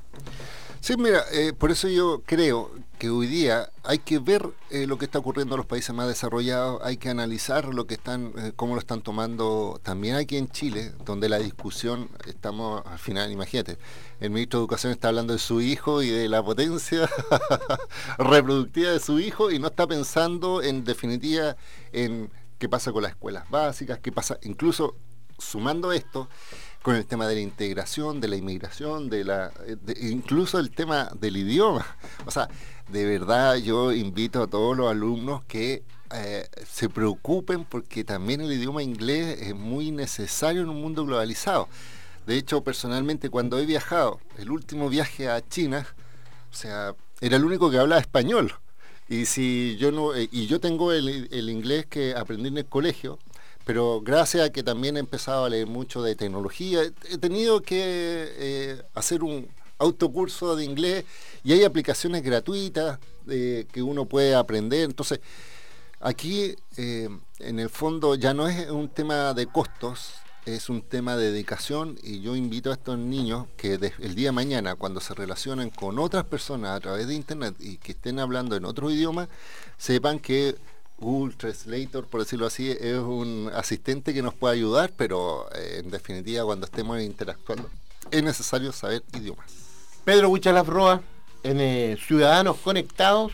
Sí, 0.80 0.96
mira, 0.96 1.24
eh, 1.30 1.52
por 1.56 1.70
eso 1.70 1.88
yo 1.88 2.22
creo 2.26 2.72
que 3.02 3.10
hoy 3.10 3.26
día 3.26 3.72
hay 3.82 3.98
que 3.98 4.20
ver 4.20 4.48
eh, 4.70 4.86
lo 4.86 4.96
que 4.96 5.06
está 5.06 5.18
ocurriendo 5.18 5.56
en 5.56 5.58
los 5.58 5.66
países 5.66 5.92
más 5.92 6.06
desarrollados, 6.06 6.80
hay 6.84 6.98
que 6.98 7.08
analizar 7.08 7.74
lo 7.74 7.88
que 7.88 7.94
están, 7.94 8.32
eh, 8.38 8.52
cómo 8.54 8.74
lo 8.74 8.78
están 8.78 9.02
tomando 9.02 9.80
también 9.82 10.14
aquí 10.14 10.36
en 10.36 10.48
Chile, 10.48 10.92
donde 11.04 11.28
la 11.28 11.40
discusión, 11.40 12.08
estamos 12.28 12.80
al 12.86 13.00
final, 13.00 13.32
imagínate, 13.32 13.76
el 14.20 14.30
ministro 14.30 14.60
de 14.60 14.62
Educación 14.62 14.92
está 14.92 15.08
hablando 15.08 15.32
de 15.32 15.40
su 15.40 15.60
hijo 15.60 16.00
y 16.00 16.10
de 16.10 16.28
la 16.28 16.44
potencia 16.44 17.10
reproductiva 18.18 18.92
de 18.92 19.00
su 19.00 19.18
hijo 19.18 19.50
y 19.50 19.58
no 19.58 19.66
está 19.66 19.84
pensando 19.88 20.62
en 20.62 20.84
definitiva 20.84 21.56
en 21.90 22.30
qué 22.60 22.68
pasa 22.68 22.92
con 22.92 23.02
las 23.02 23.10
escuelas 23.10 23.50
básicas, 23.50 23.98
qué 23.98 24.12
pasa, 24.12 24.38
incluso 24.42 24.94
sumando 25.38 25.90
esto, 25.90 26.28
con 26.82 26.96
el 26.96 27.06
tema 27.06 27.26
de 27.26 27.36
la 27.36 27.40
integración, 27.40 28.20
de 28.20 28.28
la 28.28 28.36
inmigración, 28.36 29.08
de 29.08 29.24
la, 29.24 29.48
de, 29.48 29.96
incluso 30.08 30.58
el 30.58 30.70
tema 30.70 31.10
del 31.18 31.36
idioma. 31.36 31.86
O 32.26 32.30
sea, 32.30 32.48
de 32.88 33.06
verdad 33.06 33.56
yo 33.56 33.92
invito 33.92 34.42
a 34.42 34.46
todos 34.46 34.76
los 34.76 34.90
alumnos 34.90 35.44
que 35.44 35.82
eh, 36.14 36.46
se 36.70 36.88
preocupen 36.88 37.64
porque 37.64 38.04
también 38.04 38.40
el 38.42 38.52
idioma 38.52 38.82
inglés 38.82 39.40
es 39.40 39.54
muy 39.54 39.90
necesario 39.90 40.62
en 40.62 40.68
un 40.68 40.80
mundo 40.80 41.06
globalizado. 41.06 41.68
De 42.26 42.36
hecho, 42.36 42.62
personalmente 42.62 43.30
cuando 43.30 43.58
he 43.58 43.66
viajado, 43.66 44.20
el 44.38 44.50
último 44.50 44.88
viaje 44.88 45.28
a 45.28 45.40
China, 45.46 45.86
o 46.50 46.54
sea, 46.54 46.94
era 47.20 47.36
el 47.36 47.44
único 47.44 47.70
que 47.70 47.78
hablaba 47.78 48.00
español. 48.00 48.52
Y 49.08 49.26
si 49.26 49.76
yo 49.78 49.90
no, 49.90 50.14
eh, 50.14 50.28
y 50.30 50.46
yo 50.46 50.60
tengo 50.60 50.92
el, 50.92 51.08
inglés 51.50 51.86
que 51.86 52.14
aprendí 52.14 52.48
en 52.48 52.58
el 52.58 52.66
colegio, 52.66 53.18
pero 53.64 54.00
gracias 54.00 54.46
a 54.46 54.52
que 54.52 54.62
también 54.62 54.96
he 54.96 55.00
empezado 55.00 55.44
a 55.44 55.48
leer 55.50 55.66
mucho 55.66 56.02
de 56.02 56.14
tecnología, 56.14 56.82
he 56.82 57.18
tenido 57.18 57.62
que 57.62 57.78
eh, 57.78 58.82
hacer 58.94 59.22
un 59.22 59.48
autocurso 59.82 60.56
de 60.56 60.64
inglés 60.64 61.04
y 61.44 61.52
hay 61.52 61.64
aplicaciones 61.64 62.22
gratuitas 62.22 62.98
eh, 63.28 63.66
que 63.72 63.82
uno 63.82 64.06
puede 64.06 64.34
aprender. 64.34 64.84
Entonces, 64.84 65.20
aquí 66.00 66.54
eh, 66.76 67.08
en 67.38 67.58
el 67.58 67.68
fondo 67.68 68.14
ya 68.14 68.32
no 68.34 68.48
es 68.48 68.70
un 68.70 68.88
tema 68.88 69.34
de 69.34 69.46
costos, 69.46 70.14
es 70.46 70.68
un 70.68 70.82
tema 70.82 71.16
de 71.16 71.30
dedicación 71.30 71.98
y 72.02 72.20
yo 72.20 72.34
invito 72.34 72.70
a 72.70 72.74
estos 72.74 72.98
niños 72.98 73.46
que 73.56 73.74
el 73.74 74.14
día 74.14 74.28
de 74.28 74.32
mañana 74.32 74.74
cuando 74.74 75.00
se 75.00 75.14
relacionen 75.14 75.70
con 75.70 75.98
otras 75.98 76.24
personas 76.24 76.76
a 76.76 76.80
través 76.80 77.06
de 77.06 77.14
internet 77.14 77.54
y 77.60 77.76
que 77.76 77.92
estén 77.92 78.18
hablando 78.18 78.56
en 78.56 78.64
otro 78.64 78.90
idioma, 78.90 79.28
sepan 79.78 80.18
que 80.18 80.56
Google 80.98 81.34
Translator, 81.34 82.06
por 82.06 82.20
decirlo 82.20 82.46
así, 82.46 82.70
es 82.70 82.98
un 82.98 83.50
asistente 83.54 84.14
que 84.14 84.22
nos 84.22 84.34
puede 84.34 84.54
ayudar, 84.54 84.92
pero 84.96 85.48
eh, 85.54 85.80
en 85.84 85.90
definitiva 85.90 86.44
cuando 86.44 86.66
estemos 86.66 87.00
interactuando 87.00 87.68
es 88.10 88.22
necesario 88.22 88.72
saber 88.72 89.02
idiomas. 89.14 89.71
Pedro 90.04 90.30
Huichalaf 90.30 90.68
Roa, 90.68 91.00
en 91.44 91.60
eh, 91.60 91.96
Ciudadanos 92.06 92.56
Conectados 92.58 93.32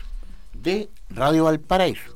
de 0.53 0.89
Radio 1.09 1.45
Valparaíso. 1.45 2.15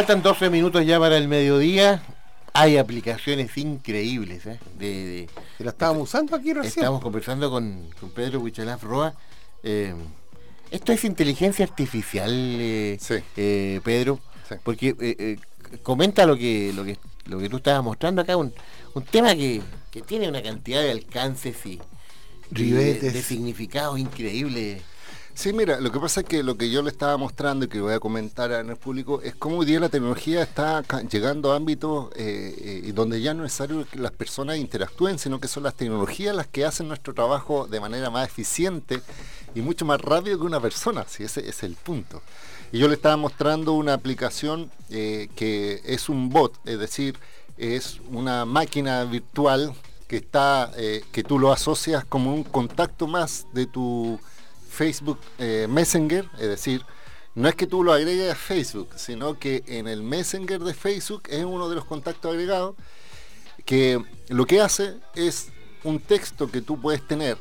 Faltan 0.00 0.22
12 0.22 0.48
minutos 0.48 0.86
ya 0.86 0.98
para 0.98 1.18
el 1.18 1.28
mediodía. 1.28 2.02
hay 2.54 2.78
aplicaciones 2.78 3.54
increíbles. 3.58 4.46
¿eh? 4.46 4.58
De, 4.78 5.28
la 5.58 5.72
estábamos 5.72 6.04
usando 6.04 6.34
aquí 6.34 6.54
recién. 6.54 6.84
Estamos 6.84 7.02
conversando 7.02 7.50
con, 7.50 7.86
con 8.00 8.08
Pedro 8.08 8.40
Huichalaf 8.40 8.82
Roa. 8.82 9.12
Eh, 9.62 9.94
esto 10.70 10.92
es 10.92 11.04
inteligencia 11.04 11.66
artificial, 11.66 12.30
eh, 12.32 12.96
Sí. 12.98 13.16
eh, 13.36 13.82
Pedro, 13.84 14.20
Sí. 14.48 14.54
porque 14.64 14.96
eh, 14.98 15.36
comenta 15.82 16.24
lo 16.24 16.34
que, 16.34 16.72
lo 16.74 16.82
que 16.82 16.96
lo 17.26 17.38
que 17.38 17.50
tú 17.50 17.58
estabas 17.58 17.84
mostrando 17.84 18.22
acá, 18.22 18.38
un, 18.38 18.54
un 18.94 19.04
tema 19.04 19.34
que, 19.34 19.60
que 19.90 20.00
tiene 20.00 20.30
una 20.30 20.42
cantidad 20.42 20.80
de 20.80 20.92
alcances 20.92 21.58
y, 21.66 21.78
de, 22.50 22.94
de 22.94 23.22
significados 23.22 23.98
increíbles. 23.98 24.80
Sí, 25.40 25.54
mira, 25.54 25.80
lo 25.80 25.90
que 25.90 25.98
pasa 25.98 26.20
es 26.20 26.26
que 26.26 26.42
lo 26.42 26.58
que 26.58 26.68
yo 26.68 26.82
le 26.82 26.90
estaba 26.90 27.16
mostrando 27.16 27.64
y 27.64 27.68
que 27.68 27.80
voy 27.80 27.94
a 27.94 27.98
comentar 27.98 28.52
en 28.52 28.68
el 28.68 28.76
público 28.76 29.22
es 29.22 29.34
cómo 29.34 29.56
hoy 29.56 29.64
día 29.64 29.80
la 29.80 29.88
tecnología 29.88 30.42
está 30.42 30.82
llegando 31.10 31.50
a 31.50 31.56
ámbitos 31.56 32.10
eh, 32.14 32.82
eh, 32.84 32.92
donde 32.92 33.22
ya 33.22 33.32
no 33.32 33.46
es 33.46 33.52
necesario 33.58 33.86
que 33.90 33.98
las 33.98 34.10
personas 34.10 34.58
interactúen, 34.58 35.18
sino 35.18 35.40
que 35.40 35.48
son 35.48 35.62
las 35.62 35.72
tecnologías 35.72 36.36
las 36.36 36.46
que 36.46 36.66
hacen 36.66 36.88
nuestro 36.88 37.14
trabajo 37.14 37.66
de 37.66 37.80
manera 37.80 38.10
más 38.10 38.28
eficiente 38.28 39.00
y 39.54 39.62
mucho 39.62 39.86
más 39.86 39.98
rápido 40.02 40.38
que 40.38 40.44
una 40.44 40.60
persona, 40.60 41.06
si 41.08 41.24
ese 41.24 41.48
es 41.48 41.62
el 41.62 41.74
punto. 41.74 42.20
Y 42.70 42.78
yo 42.78 42.88
le 42.88 42.94
estaba 42.96 43.16
mostrando 43.16 43.72
una 43.72 43.94
aplicación 43.94 44.70
eh, 44.90 45.30
que 45.36 45.80
es 45.86 46.10
un 46.10 46.28
bot, 46.28 46.52
es 46.66 46.78
decir, 46.78 47.18
es 47.56 47.98
una 48.10 48.44
máquina 48.44 49.04
virtual 49.04 49.72
que 50.06 50.18
está, 50.18 50.70
que 51.12 51.22
tú 51.22 51.38
lo 51.38 51.50
asocias 51.50 52.04
como 52.04 52.34
un 52.34 52.44
contacto 52.44 53.06
más 53.06 53.46
de 53.54 53.64
tu 53.64 54.20
Facebook 54.70 55.18
eh, 55.38 55.66
Messenger, 55.68 56.28
es 56.38 56.48
decir, 56.48 56.84
no 57.34 57.48
es 57.48 57.54
que 57.54 57.66
tú 57.66 57.84
lo 57.84 57.92
agregues 57.92 58.32
a 58.32 58.34
Facebook, 58.34 58.88
sino 58.96 59.38
que 59.38 59.62
en 59.66 59.88
el 59.88 60.02
Messenger 60.02 60.60
de 60.60 60.74
Facebook 60.74 61.24
es 61.28 61.44
uno 61.44 61.68
de 61.68 61.74
los 61.74 61.84
contactos 61.84 62.32
agregados 62.32 62.74
que 63.64 64.02
lo 64.28 64.46
que 64.46 64.60
hace 64.60 64.94
es 65.14 65.48
un 65.84 66.00
texto 66.00 66.50
que 66.50 66.60
tú 66.60 66.80
puedes 66.80 67.06
tener, 67.06 67.36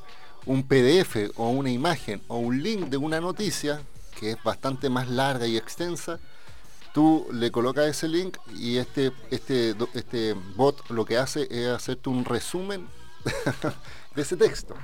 un 0.45 0.63
PDF 0.63 1.31
o 1.35 1.49
una 1.49 1.69
imagen 1.69 2.21
o 2.27 2.37
un 2.37 2.61
link 2.61 2.87
de 2.87 2.97
una 2.97 3.19
noticia 3.19 3.81
que 4.19 4.31
es 4.31 4.43
bastante 4.43 4.89
más 4.89 5.07
larga 5.09 5.47
y 5.47 5.57
extensa, 5.57 6.19
tú 6.93 7.27
le 7.31 7.51
colocas 7.51 7.87
ese 7.87 8.07
link 8.07 8.37
y 8.55 8.77
este, 8.77 9.11
este, 9.31 9.75
este 9.93 10.33
bot 10.55 10.89
lo 10.89 11.05
que 11.05 11.17
hace 11.17 11.47
es 11.49 11.67
hacerte 11.69 12.09
un 12.09 12.25
resumen 12.25 12.87
de 14.15 14.21
ese 14.21 14.35
texto. 14.37 14.75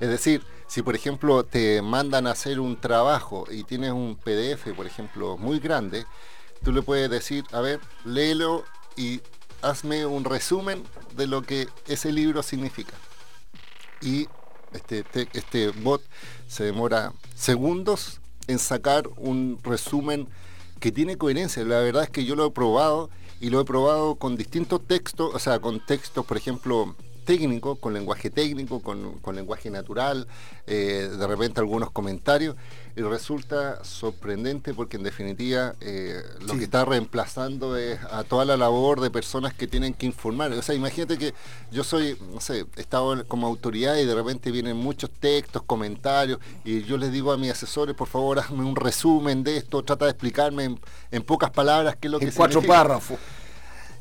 Es 0.00 0.08
decir, 0.08 0.42
si 0.72 0.80
por 0.80 0.94
ejemplo 0.94 1.44
te 1.44 1.82
mandan 1.82 2.26
a 2.26 2.30
hacer 2.30 2.58
un 2.58 2.80
trabajo 2.80 3.44
y 3.50 3.62
tienes 3.62 3.92
un 3.92 4.16
PDF, 4.16 4.72
por 4.74 4.86
ejemplo, 4.86 5.36
muy 5.36 5.58
grande, 5.58 6.06
tú 6.64 6.72
le 6.72 6.80
puedes 6.80 7.10
decir, 7.10 7.44
a 7.52 7.60
ver, 7.60 7.78
léelo 8.06 8.64
y 8.96 9.20
hazme 9.60 10.06
un 10.06 10.24
resumen 10.24 10.82
de 11.14 11.26
lo 11.26 11.42
que 11.42 11.68
ese 11.88 12.10
libro 12.10 12.42
significa. 12.42 12.94
Y 14.00 14.28
este, 14.72 15.02
te- 15.02 15.28
este 15.34 15.68
bot 15.72 16.00
se 16.48 16.64
demora 16.64 17.12
segundos 17.34 18.22
en 18.46 18.58
sacar 18.58 19.06
un 19.18 19.58
resumen 19.62 20.26
que 20.80 20.90
tiene 20.90 21.18
coherencia. 21.18 21.62
La 21.66 21.80
verdad 21.80 22.04
es 22.04 22.08
que 22.10 22.24
yo 22.24 22.34
lo 22.34 22.46
he 22.46 22.50
probado 22.50 23.10
y 23.42 23.50
lo 23.50 23.60
he 23.60 23.64
probado 23.66 24.14
con 24.14 24.36
distintos 24.36 24.80
textos, 24.86 25.34
o 25.34 25.38
sea, 25.38 25.58
con 25.60 25.84
textos, 25.84 26.24
por 26.24 26.38
ejemplo, 26.38 26.96
técnicos, 27.24 27.78
con 27.78 27.92
lenguaje 27.94 28.30
técnico, 28.30 28.80
con, 28.80 29.14
con 29.20 29.34
lenguaje 29.36 29.70
natural, 29.70 30.26
eh, 30.66 31.08
de 31.18 31.26
repente 31.26 31.60
algunos 31.60 31.90
comentarios, 31.90 32.56
y 32.94 33.00
resulta 33.00 33.82
sorprendente 33.84 34.74
porque 34.74 34.98
en 34.98 35.02
definitiva 35.02 35.74
eh, 35.80 36.22
lo 36.40 36.52
Sí. 36.52 36.58
que 36.58 36.64
está 36.64 36.84
reemplazando 36.84 37.76
es 37.78 37.98
a 38.10 38.22
toda 38.24 38.44
la 38.44 38.56
labor 38.58 39.00
de 39.00 39.10
personas 39.10 39.54
que 39.54 39.66
tienen 39.66 39.94
que 39.94 40.04
informar. 40.06 40.52
O 40.52 40.60
sea, 40.62 40.74
imagínate 40.74 41.16
que 41.16 41.32
yo 41.70 41.84
soy, 41.84 42.18
no 42.34 42.40
sé, 42.40 42.66
he 42.76 42.80
estado 42.80 43.24
como 43.26 43.46
autoridad 43.46 43.96
y 43.96 44.04
de 44.04 44.14
repente 44.14 44.50
vienen 44.50 44.76
muchos 44.76 45.10
textos, 45.10 45.62
comentarios, 45.62 46.38
y 46.64 46.82
yo 46.82 46.98
les 46.98 47.12
digo 47.12 47.32
a 47.32 47.38
mis 47.38 47.50
asesores, 47.50 47.94
por 47.96 48.08
favor, 48.08 48.38
hazme 48.40 48.62
un 48.64 48.76
resumen 48.76 49.42
de 49.42 49.56
esto, 49.56 49.82
trata 49.82 50.04
de 50.04 50.10
explicarme 50.10 50.64
en, 50.64 50.80
en 51.10 51.22
pocas 51.22 51.50
palabras 51.50 51.96
qué 51.98 52.08
es 52.08 52.12
lo 52.12 52.18
que 52.18 52.26
en 52.26 52.32
cuatro 52.32 52.60
significa. 52.60 52.82
párrafos. 52.82 53.18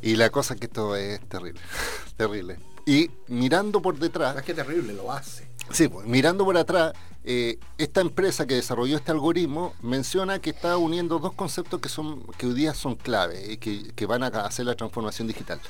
Y 0.01 0.15
la 0.15 0.29
cosa 0.31 0.55
es 0.55 0.59
que 0.59 0.65
esto 0.65 0.95
es 0.95 1.21
terrible, 1.29 1.61
terrible. 2.17 2.57
Y 2.91 3.09
mirando 3.27 3.81
por 3.81 3.97
detrás, 3.97 4.35
Es 4.35 4.43
que 4.43 4.53
terrible, 4.53 4.91
lo 4.93 5.11
hace. 5.11 5.47
Sí, 5.71 5.87
pues, 5.87 6.05
mirando 6.05 6.43
por 6.43 6.57
atrás, 6.57 6.91
eh, 7.23 7.57
esta 7.77 8.01
empresa 8.01 8.45
que 8.45 8.55
desarrolló 8.55 8.97
este 8.97 9.11
algoritmo 9.11 9.73
menciona 9.81 10.39
que 10.39 10.49
está 10.49 10.75
uniendo 10.75 11.19
dos 11.19 11.31
conceptos 11.33 11.79
que 11.79 11.87
son 11.87 12.23
que 12.37 12.47
hoy 12.47 12.53
día 12.53 12.73
son 12.73 12.95
clave 12.95 13.53
y 13.53 13.57
que, 13.57 13.93
que 13.95 14.05
van 14.05 14.23
a 14.23 14.27
hacer 14.27 14.65
la 14.65 14.75
transformación 14.75 15.27
digital. 15.29 15.61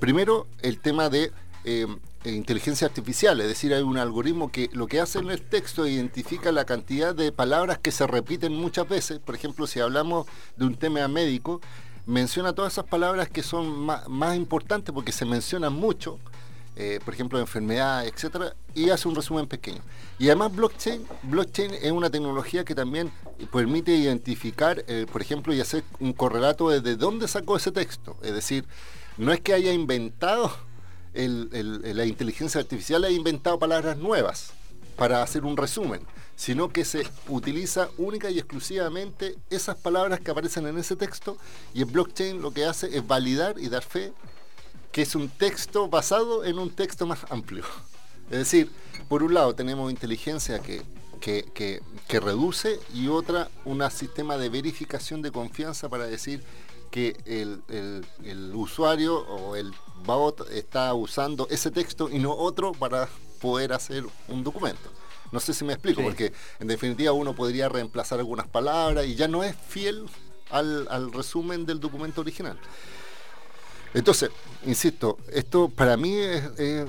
Primero, 0.00 0.48
el 0.62 0.80
tema 0.80 1.08
de 1.10 1.30
eh, 1.64 1.86
inteligencia 2.24 2.88
artificial, 2.88 3.40
es 3.40 3.46
decir, 3.46 3.72
hay 3.72 3.82
un 3.82 3.96
algoritmo 3.98 4.50
que 4.50 4.68
lo 4.72 4.88
que 4.88 4.98
hace 5.00 5.20
en 5.20 5.30
el 5.30 5.42
texto 5.42 5.86
identifica 5.86 6.50
la 6.50 6.64
cantidad 6.64 7.14
de 7.14 7.30
palabras 7.30 7.78
que 7.78 7.92
se 7.92 8.04
repiten 8.08 8.52
muchas 8.52 8.88
veces. 8.88 9.20
Por 9.20 9.36
ejemplo, 9.36 9.68
si 9.68 9.78
hablamos 9.78 10.26
de 10.56 10.64
un 10.64 10.74
tema 10.74 11.06
médico, 11.06 11.60
menciona 12.06 12.52
todas 12.52 12.72
esas 12.72 12.86
palabras 12.86 13.28
que 13.28 13.42
son 13.44 13.78
ma- 13.78 14.02
más 14.08 14.34
importantes 14.36 14.92
porque 14.92 15.12
se 15.12 15.24
mencionan 15.24 15.72
mucho 15.72 16.18
eh, 16.76 17.00
por 17.04 17.14
ejemplo, 17.14 17.38
enfermedad, 17.38 18.06
etcétera, 18.06 18.54
y 18.74 18.90
hace 18.90 19.08
un 19.08 19.14
resumen 19.14 19.46
pequeño. 19.46 19.80
Y 20.18 20.26
además 20.26 20.54
blockchain, 20.54 21.06
blockchain 21.22 21.74
es 21.74 21.92
una 21.92 22.10
tecnología 22.10 22.64
que 22.64 22.74
también 22.74 23.12
permite 23.52 23.94
identificar, 23.94 24.84
eh, 24.88 25.06
por 25.10 25.22
ejemplo, 25.22 25.54
y 25.54 25.60
hacer 25.60 25.84
un 26.00 26.12
correlato 26.12 26.70
de, 26.70 26.80
de 26.80 26.96
dónde 26.96 27.28
sacó 27.28 27.56
ese 27.56 27.72
texto. 27.72 28.16
Es 28.22 28.32
decir, 28.34 28.64
no 29.16 29.32
es 29.32 29.40
que 29.40 29.54
haya 29.54 29.72
inventado 29.72 30.52
la 31.14 32.04
inteligencia 32.06 32.60
artificial, 32.60 33.04
ha 33.04 33.10
inventado 33.10 33.58
palabras 33.58 33.96
nuevas 33.96 34.52
para 34.96 35.22
hacer 35.22 35.44
un 35.44 35.56
resumen, 35.56 36.00
sino 36.36 36.70
que 36.70 36.84
se 36.84 37.06
utiliza 37.28 37.88
única 37.98 38.30
y 38.30 38.38
exclusivamente 38.38 39.36
esas 39.50 39.76
palabras 39.76 40.20
que 40.20 40.30
aparecen 40.30 40.66
en 40.66 40.78
ese 40.78 40.96
texto 40.96 41.36
y 41.72 41.80
el 41.80 41.86
blockchain 41.86 42.42
lo 42.42 42.52
que 42.52 42.64
hace 42.64 42.96
es 42.96 43.06
validar 43.06 43.58
y 43.58 43.68
dar 43.68 43.82
fe 43.82 44.12
que 44.94 45.02
es 45.02 45.14
un 45.16 45.28
texto 45.28 45.88
basado 45.88 46.44
en 46.44 46.56
un 46.60 46.70
texto 46.70 47.04
más 47.04 47.26
amplio. 47.28 47.64
Es 48.30 48.38
decir, 48.38 48.70
por 49.08 49.24
un 49.24 49.34
lado 49.34 49.52
tenemos 49.54 49.90
inteligencia 49.90 50.60
que, 50.60 50.82
que, 51.20 51.42
que- 51.52 51.82
que 52.06 52.20
reduce 52.20 52.78
y 52.94 53.08
otra 53.08 53.50
un 53.64 53.82
sistema 53.90 54.36
de 54.38 54.48
verificación 54.50 55.20
de 55.20 55.32
confianza 55.32 55.88
para 55.88 56.06
decir 56.06 56.44
que 56.92 57.16
el, 57.26 57.62
el- 57.68 58.06
el 58.24 58.54
usuario 58.54 59.18
o 59.18 59.56
el 59.56 59.74
bot 60.04 60.48
está 60.52 60.94
usando 60.94 61.48
ese 61.50 61.72
texto 61.72 62.08
y 62.08 62.20
no 62.20 62.32
otro 62.32 62.70
para 62.70 63.08
poder 63.40 63.72
hacer 63.72 64.04
un 64.28 64.44
documento. 64.44 64.88
No 65.32 65.40
sé 65.40 65.52
si 65.54 65.64
me 65.64 65.72
explico, 65.72 66.02
Sí. 66.02 66.06
porque 66.06 66.32
en 66.60 66.68
definitiva 66.68 67.10
uno 67.10 67.34
podría 67.34 67.68
reemplazar 67.68 68.20
algunas 68.20 68.46
palabras 68.46 69.06
y 69.06 69.16
ya 69.16 69.26
no 69.26 69.42
es 69.42 69.56
fiel 69.56 70.06
al, 70.50 70.86
al 70.88 71.12
resumen 71.12 71.66
del 71.66 71.80
documento 71.80 72.20
original. 72.20 72.56
Entonces, 73.94 74.30
insisto, 74.66 75.18
esto 75.32 75.68
para 75.68 75.96
mí 75.96 76.14
es, 76.16 76.42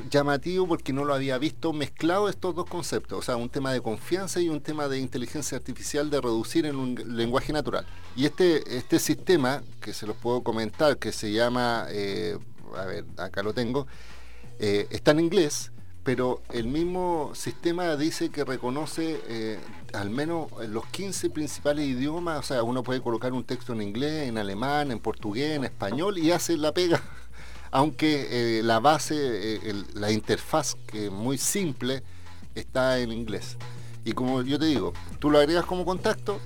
llamativo 0.10 0.68
porque 0.68 0.92
no 0.92 1.06
lo 1.06 1.14
había 1.14 1.38
visto 1.38 1.72
mezclado 1.72 2.30
estos 2.30 2.56
dos 2.56 2.66
conceptos, 2.68 3.20
o 3.20 3.22
sea, 3.22 3.36
un 3.36 3.50
tema 3.50 3.72
de 3.72 3.80
confianza 3.80 4.42
y 4.42 4.50
un 4.50 4.60
tema 4.60 4.88
de 4.88 4.98
inteligencia 4.98 5.56
artificial 5.56 6.10
de 6.10 6.20
reducir 6.20 6.66
en 6.66 6.78
un 6.78 6.96
lenguaje 7.16 7.54
natural. 7.54 7.86
Y 8.16 8.26
este, 8.26 8.78
este 8.78 8.98
sistema, 8.98 9.62
que 9.82 9.94
se 9.94 10.08
los 10.08 10.18
puedo 10.18 10.42
comentar, 10.42 10.98
que 10.98 11.12
se 11.12 11.32
llama, 11.32 11.86
eh, 11.90 12.40
a 12.76 12.86
ver, 12.86 13.06
acá 13.18 13.44
lo 13.44 13.54
tengo, 13.54 13.86
eh, 14.58 14.88
está 14.90 15.12
en 15.12 15.20
inglés, 15.20 15.72
pero 16.06 16.44
el 16.54 16.68
mismo 16.68 17.32
sistema 17.34 17.96
dice 17.96 18.30
que 18.30 18.46
reconoce 18.46 19.20
eh, 19.28 19.60
al 19.92 20.12
menos 20.12 20.52
los 20.70 20.86
15 20.86 21.32
principales 21.32 21.88
idiomas, 21.88 22.38
o 22.38 22.44
sea, 22.44 22.62
uno 22.62 22.84
puede 22.84 23.02
colocar 23.02 23.34
un 23.34 23.44
texto 23.44 23.74
en 23.74 23.82
inglés, 23.82 24.30
en 24.30 24.38
alemán, 24.38 24.92
en 24.92 25.00
portugués, 25.00 25.56
en 25.56 25.64
español 25.64 26.20
y 26.20 26.30
hace 26.30 26.58
la 26.58 26.74
pega, 26.76 27.02
aunque 27.72 28.28
eh, 28.60 28.62
la 28.64 28.80
base, 28.80 29.16
eh, 29.18 29.84
la 29.96 30.12
interfaz, 30.12 30.76
que 30.86 31.08
es 31.08 31.12
muy 31.12 31.40
simple, 31.40 32.04
está 32.54 33.00
en 33.00 33.12
inglés. 33.12 33.58
Y 34.06 34.12
como 34.12 34.44
yo 34.44 34.60
te 34.60 34.68
digo, 34.68 34.94
tú 35.18 35.32
lo 35.32 35.40
agregas 35.40 35.66
como 35.66 35.86
contacto, 35.86 36.40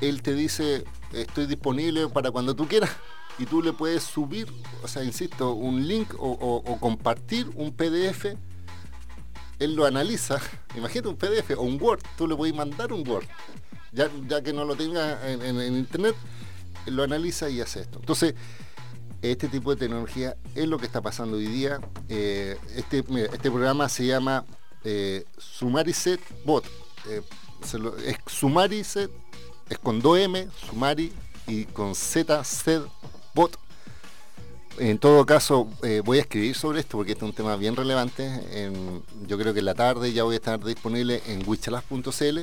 él 0.00 0.22
te 0.22 0.32
dice, 0.32 0.84
estoy 1.12 1.46
disponible 1.46 2.06
para 2.06 2.30
cuando 2.30 2.54
tú 2.54 2.68
quieras, 2.68 2.90
y 3.40 3.46
tú 3.46 3.62
le 3.62 3.72
puedes 3.72 4.04
subir, 4.04 4.46
o 4.84 4.86
sea, 4.86 5.02
insisto, 5.02 5.54
un 5.54 5.88
link 5.88 6.14
o 6.16 6.78
compartir 6.80 7.50
un 7.56 7.72
PDF 7.72 8.36
él 9.62 9.74
lo 9.74 9.86
analiza, 9.86 10.40
imagínate 10.76 11.08
un 11.08 11.16
PDF 11.16 11.50
o 11.56 11.62
un 11.62 11.80
Word, 11.80 12.00
tú 12.16 12.26
le 12.26 12.36
puedes 12.36 12.54
mandar 12.54 12.92
un 12.92 13.06
Word, 13.08 13.26
ya, 13.92 14.10
ya 14.28 14.42
que 14.42 14.52
no 14.52 14.64
lo 14.64 14.74
tenga 14.74 15.30
en, 15.30 15.76
internet, 15.76 16.16
lo 16.86 17.02
analiza 17.02 17.48
y 17.48 17.60
hace 17.60 17.80
esto. 17.80 17.98
Entonces, 18.00 18.34
este 19.20 19.48
tipo 19.48 19.70
de 19.70 19.76
tecnología 19.76 20.36
es 20.54 20.66
lo 20.66 20.78
que 20.78 20.86
está 20.86 21.00
pasando 21.00 21.36
hoy 21.36 21.46
día. 21.46 21.80
Eh, 22.08 22.58
este, 22.74 23.04
este 23.32 23.50
programa 23.50 23.88
se 23.88 24.06
llama 24.06 24.44
eh, 24.82 25.24
Sumariset 25.38 26.20
Bot. 26.44 26.64
Eh, 27.08 27.22
se 27.62 27.78
es 28.04 28.16
Sumariset, 28.26 29.10
es 29.68 29.78
con 29.78 30.02
2M, 30.02 30.50
Sumari 30.68 31.12
y 31.46 31.66
con 31.66 31.94
Z, 31.94 32.42
Set 32.42 32.82
Bot 33.34 33.56
En 34.78 34.98
todo 34.98 35.26
caso, 35.26 35.68
eh, 35.82 36.00
voy 36.04 36.18
a 36.18 36.22
escribir 36.22 36.56
sobre 36.56 36.80
esto 36.80 36.96
porque 36.96 37.12
este 37.12 37.24
es 37.24 37.30
un 37.30 37.36
tema 37.36 37.56
bien 37.56 37.76
relevante. 37.76 38.40
yo 39.26 39.38
creo 39.38 39.52
que 39.52 39.60
en 39.60 39.66
la 39.66 39.74
tarde 39.74 40.12
ya 40.12 40.24
voy 40.24 40.34
a 40.34 40.36
estar 40.36 40.62
disponible 40.64 41.22
en 41.26 41.46
wichalas.cl, 41.46 42.40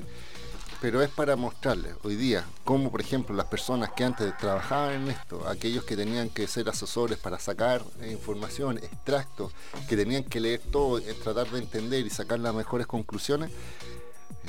pero 0.82 1.02
es 1.02 1.10
para 1.10 1.36
mostrarles 1.36 1.94
hoy 2.04 2.16
día 2.16 2.46
cómo, 2.64 2.92
por 2.92 3.02
ejemplo, 3.02 3.36
las 3.36 3.48
personas 3.48 3.92
que 3.92 4.04
antes 4.04 4.38
trabajaban 4.38 5.04
en 5.04 5.08
esto, 5.10 5.46
aquellos 5.48 5.84
que 5.84 5.98
tenían 5.98 6.30
que 6.30 6.48
ser 6.48 6.70
asesores 6.70 7.18
para 7.18 7.40
sacar 7.40 7.84
información, 8.10 8.78
extractos, 8.78 9.52
que 9.90 9.98
tenían 9.98 10.24
que 10.24 10.40
leer 10.40 10.62
todo, 10.72 11.00
eh, 11.00 11.16
tratar 11.22 11.50
de 11.50 11.60
entender 11.60 12.06
y 12.06 12.10
sacar 12.10 12.40
las 12.40 12.54
mejores 12.54 12.88
conclusiones, 12.88 13.52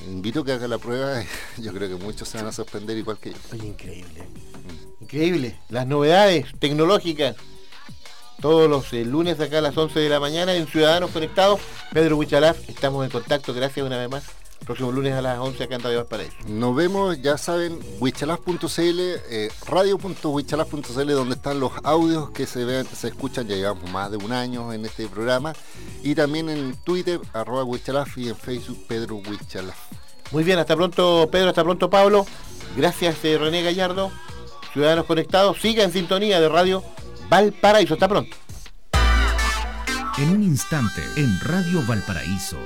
invito 0.07 0.41
a 0.41 0.45
que 0.45 0.53
haga 0.53 0.69
la 0.69 0.79
prueba. 0.79 1.23
Yo 1.59 1.73
creo 1.73 1.89
que 1.89 2.05
muchos 2.05 2.29
se 2.29 2.39
van 2.39 2.47
a 2.47 2.53
sorprender 2.53 2.97
igual 2.97 3.19
que 3.19 3.33
yo. 3.33 3.39
Increíble. 3.65 4.29
Increíble. 5.01 5.59
Las 5.69 5.87
novedades 5.87 6.47
tecnológicas 6.59 7.37
todos 8.41 8.69
los 8.69 8.93
eh, 8.93 9.05
lunes 9.05 9.39
acá 9.41 9.59
a 9.59 9.61
las 9.61 9.77
11 9.77 10.01
de 10.01 10.09
la 10.09 10.21
mañana 10.21 10.55
en 10.55 10.67
Ciudadanos 10.67 11.11
Conectados. 11.11 11.61
Pedro 11.93 12.17
Huichalaf, 12.17 12.69
estamos 12.69 13.05
en 13.05 13.11
contacto, 13.11 13.53
gracias 13.55 13.87
una 13.87 13.99
vez 13.99 14.11
más. 14.11 14.25
Próximo 14.65 14.93
lunes 14.93 15.15
a 15.15 15.23
las 15.23 15.39
11 15.39 15.65
acá 15.65 15.75
en 15.77 15.83
Radio 15.83 15.99
Valparaíso. 15.99 16.37
Nos 16.47 16.77
vemos, 16.77 17.21
ya 17.23 17.39
saben, 17.39 17.79
huichalaf.cl, 17.99 18.61
eh, 18.79 19.51
radio.huichalaf.cl, 19.67 21.13
donde 21.13 21.35
están 21.35 21.61
los 21.61 21.73
audios 21.83 22.31
que 22.31 22.47
se 22.47 22.65
ven, 22.65 22.87
se 22.87 23.09
escuchan, 23.09 23.49
ya 23.49 23.57
llevamos 23.57 23.91
más 23.91 24.11
de 24.11 24.19
un 24.19 24.33
año 24.33 24.73
en 24.73 24.85
este 24.85 25.09
programa, 25.09 25.55
y 26.03 26.15
también 26.15 26.51
en 26.51 26.77
Twitter, 26.85 27.21
arroba 27.33 27.65
huichalaf, 27.65 28.19
y 28.19 28.29
en 28.29 28.37
Facebook, 28.37 28.85
Pedro 28.87 29.17
Huichalaf. 29.17 29.77
Muy 30.31 30.45
bien, 30.45 30.59
hasta 30.59 30.77
pronto 30.77 31.29
Pedro, 31.33 31.49
hasta 31.49 31.65
pronto 31.65 31.91
Pablo. 31.91 32.27
Gracias 32.77 33.17
eh, 33.25 33.37
René 33.39 33.63
Gallardo. 33.63 34.13
Ciudadanos 34.73 35.07
Conectados, 35.07 35.61
siga 35.61 35.83
en 35.83 35.93
sintonía 35.93 36.41
de 36.41 36.49
Radio 36.49 36.85
Valparaíso. 37.31 37.95
Hasta 37.95 38.09
pronto. 38.09 38.37
En 40.19 40.31
un 40.31 40.43
instante, 40.43 41.03
en 41.17 41.41
Radio 41.41 41.83
Valparaíso. 41.87 42.59